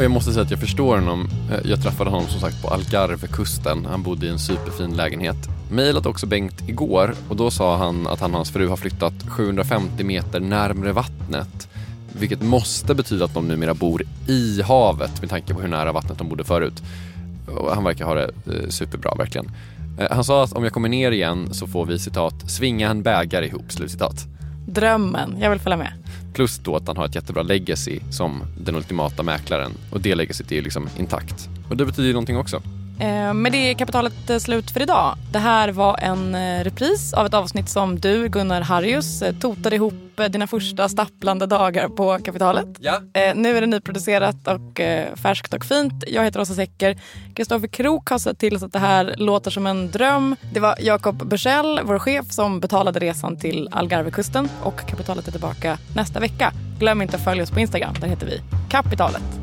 Och 0.01 0.05
jag 0.05 0.11
måste 0.11 0.33
säga 0.33 0.43
att 0.43 0.51
jag 0.51 0.59
förstår 0.59 0.95
honom. 0.95 1.29
Eh, 1.51 1.69
jag 1.69 1.83
träffade 1.83 2.09
honom 2.09 2.27
som 2.27 2.39
sagt 2.39 2.61
på 2.61 2.67
Algarvekusten. 2.67 3.85
Han 3.85 4.03
bodde 4.03 4.25
i 4.25 4.29
en 4.29 4.39
superfin 4.39 4.97
lägenhet. 4.97 5.35
Mailat 5.71 6.05
också 6.05 6.27
Bengt 6.27 6.69
igår 6.69 7.13
och 7.29 7.35
då 7.35 7.51
sa 7.51 7.77
han 7.77 8.07
att 8.07 8.19
han 8.19 8.31
och 8.31 8.37
hans 8.37 8.51
fru 8.51 8.67
har 8.67 8.77
flyttat 8.77 9.13
750 9.29 10.03
meter 10.03 10.39
närmre 10.39 10.91
vattnet. 10.91 11.69
Vilket 12.19 12.41
måste 12.41 12.95
betyda 12.95 13.25
att 13.25 13.33
de 13.33 13.47
numera 13.47 13.73
bor 13.73 14.03
i 14.27 14.61
havet 14.61 15.21
med 15.21 15.29
tanke 15.29 15.53
på 15.53 15.61
hur 15.61 15.67
nära 15.67 15.91
vattnet 15.91 16.17
de 16.17 16.29
bodde 16.29 16.43
förut. 16.43 16.83
Och 17.47 17.75
han 17.75 17.83
verkar 17.83 18.05
ha 18.05 18.13
det 18.13 18.31
eh, 18.45 18.69
superbra 18.69 19.15
verkligen. 19.15 19.51
Eh, 19.99 20.07
han 20.11 20.23
sa 20.23 20.43
att 20.43 20.53
om 20.53 20.63
jag 20.63 20.73
kommer 20.73 20.89
ner 20.89 21.11
igen 21.11 21.53
så 21.53 21.67
får 21.67 21.85
vi 21.85 21.99
citat 21.99 22.51
“svinga 22.51 22.89
en 22.89 23.03
bägare 23.03 23.45
ihop”. 23.45 23.71
Slutcitat. 23.71 24.27
Drömmen, 24.67 25.37
jag 25.39 25.49
vill 25.49 25.59
följa 25.59 25.77
med. 25.77 25.93
Plus 26.33 26.59
då 26.59 26.75
att 26.75 26.87
han 26.87 26.97
har 26.97 27.05
ett 27.05 27.15
jättebra 27.15 27.43
legacy 27.43 27.99
som 28.09 28.41
den 28.65 28.75
ultimata 28.75 29.23
mäklaren 29.23 29.71
och 29.91 30.01
det 30.01 30.15
legacyt 30.15 30.51
är 30.51 30.55
ju 30.55 30.61
liksom 30.61 30.89
intakt. 30.97 31.49
Och 31.69 31.77
det 31.77 31.85
betyder 31.85 32.07
ju 32.07 32.13
någonting 32.13 32.37
också. 32.37 32.61
Eh, 33.01 33.33
med 33.33 33.51
det 33.51 33.57
är 33.57 33.73
kapitalet 33.73 34.29
eh, 34.29 34.37
slut 34.37 34.71
för 34.71 34.81
idag. 34.81 35.15
Det 35.31 35.39
här 35.39 35.69
var 35.71 35.97
en 35.97 36.35
eh, 36.35 36.63
repris 36.63 37.13
av 37.13 37.25
ett 37.25 37.33
avsnitt 37.33 37.69
som 37.69 37.99
du, 37.99 38.27
Gunnar 38.27 38.61
Harrius, 38.61 39.23
totade 39.39 39.75
ihop 39.75 39.93
dina 40.29 40.47
första 40.47 40.89
stapplande 40.89 41.45
dagar 41.45 41.87
på 41.87 42.17
kapitalet. 42.17 42.67
Ja. 42.79 42.99
Nu 43.35 43.57
är 43.57 43.61
det 43.61 43.67
nyproducerat 43.67 44.47
och 44.47 44.81
färskt 45.15 45.53
och 45.53 45.65
fint. 45.65 46.03
Jag 46.07 46.23
heter 46.23 46.41
Åsa 46.41 46.53
Secker. 46.53 46.97
Kristoffer 47.35 47.67
Krook 47.67 48.09
har 48.09 48.17
sett 48.17 48.39
till 48.39 48.59
så 48.59 48.65
att 48.65 48.73
det 48.73 48.79
här 48.79 49.15
låter 49.17 49.51
som 49.51 49.67
en 49.67 49.91
dröm. 49.91 50.35
Det 50.53 50.59
var 50.59 50.75
Jakob 50.79 51.27
Bursell, 51.27 51.79
vår 51.83 51.99
chef, 51.99 52.31
som 52.31 52.59
betalade 52.59 52.99
resan 52.99 53.37
till 53.37 53.69
Algarvekusten 53.71 54.49
och 54.63 54.87
kapitalet 54.87 55.27
är 55.27 55.31
tillbaka 55.31 55.77
nästa 55.95 56.19
vecka. 56.19 56.53
Glöm 56.79 57.01
inte 57.01 57.15
att 57.15 57.23
följa 57.23 57.43
oss 57.43 57.51
på 57.51 57.59
Instagram. 57.59 57.95
Där 57.99 58.07
heter 58.07 58.25
vi 58.25 58.41
Kapitalet. 58.69 59.40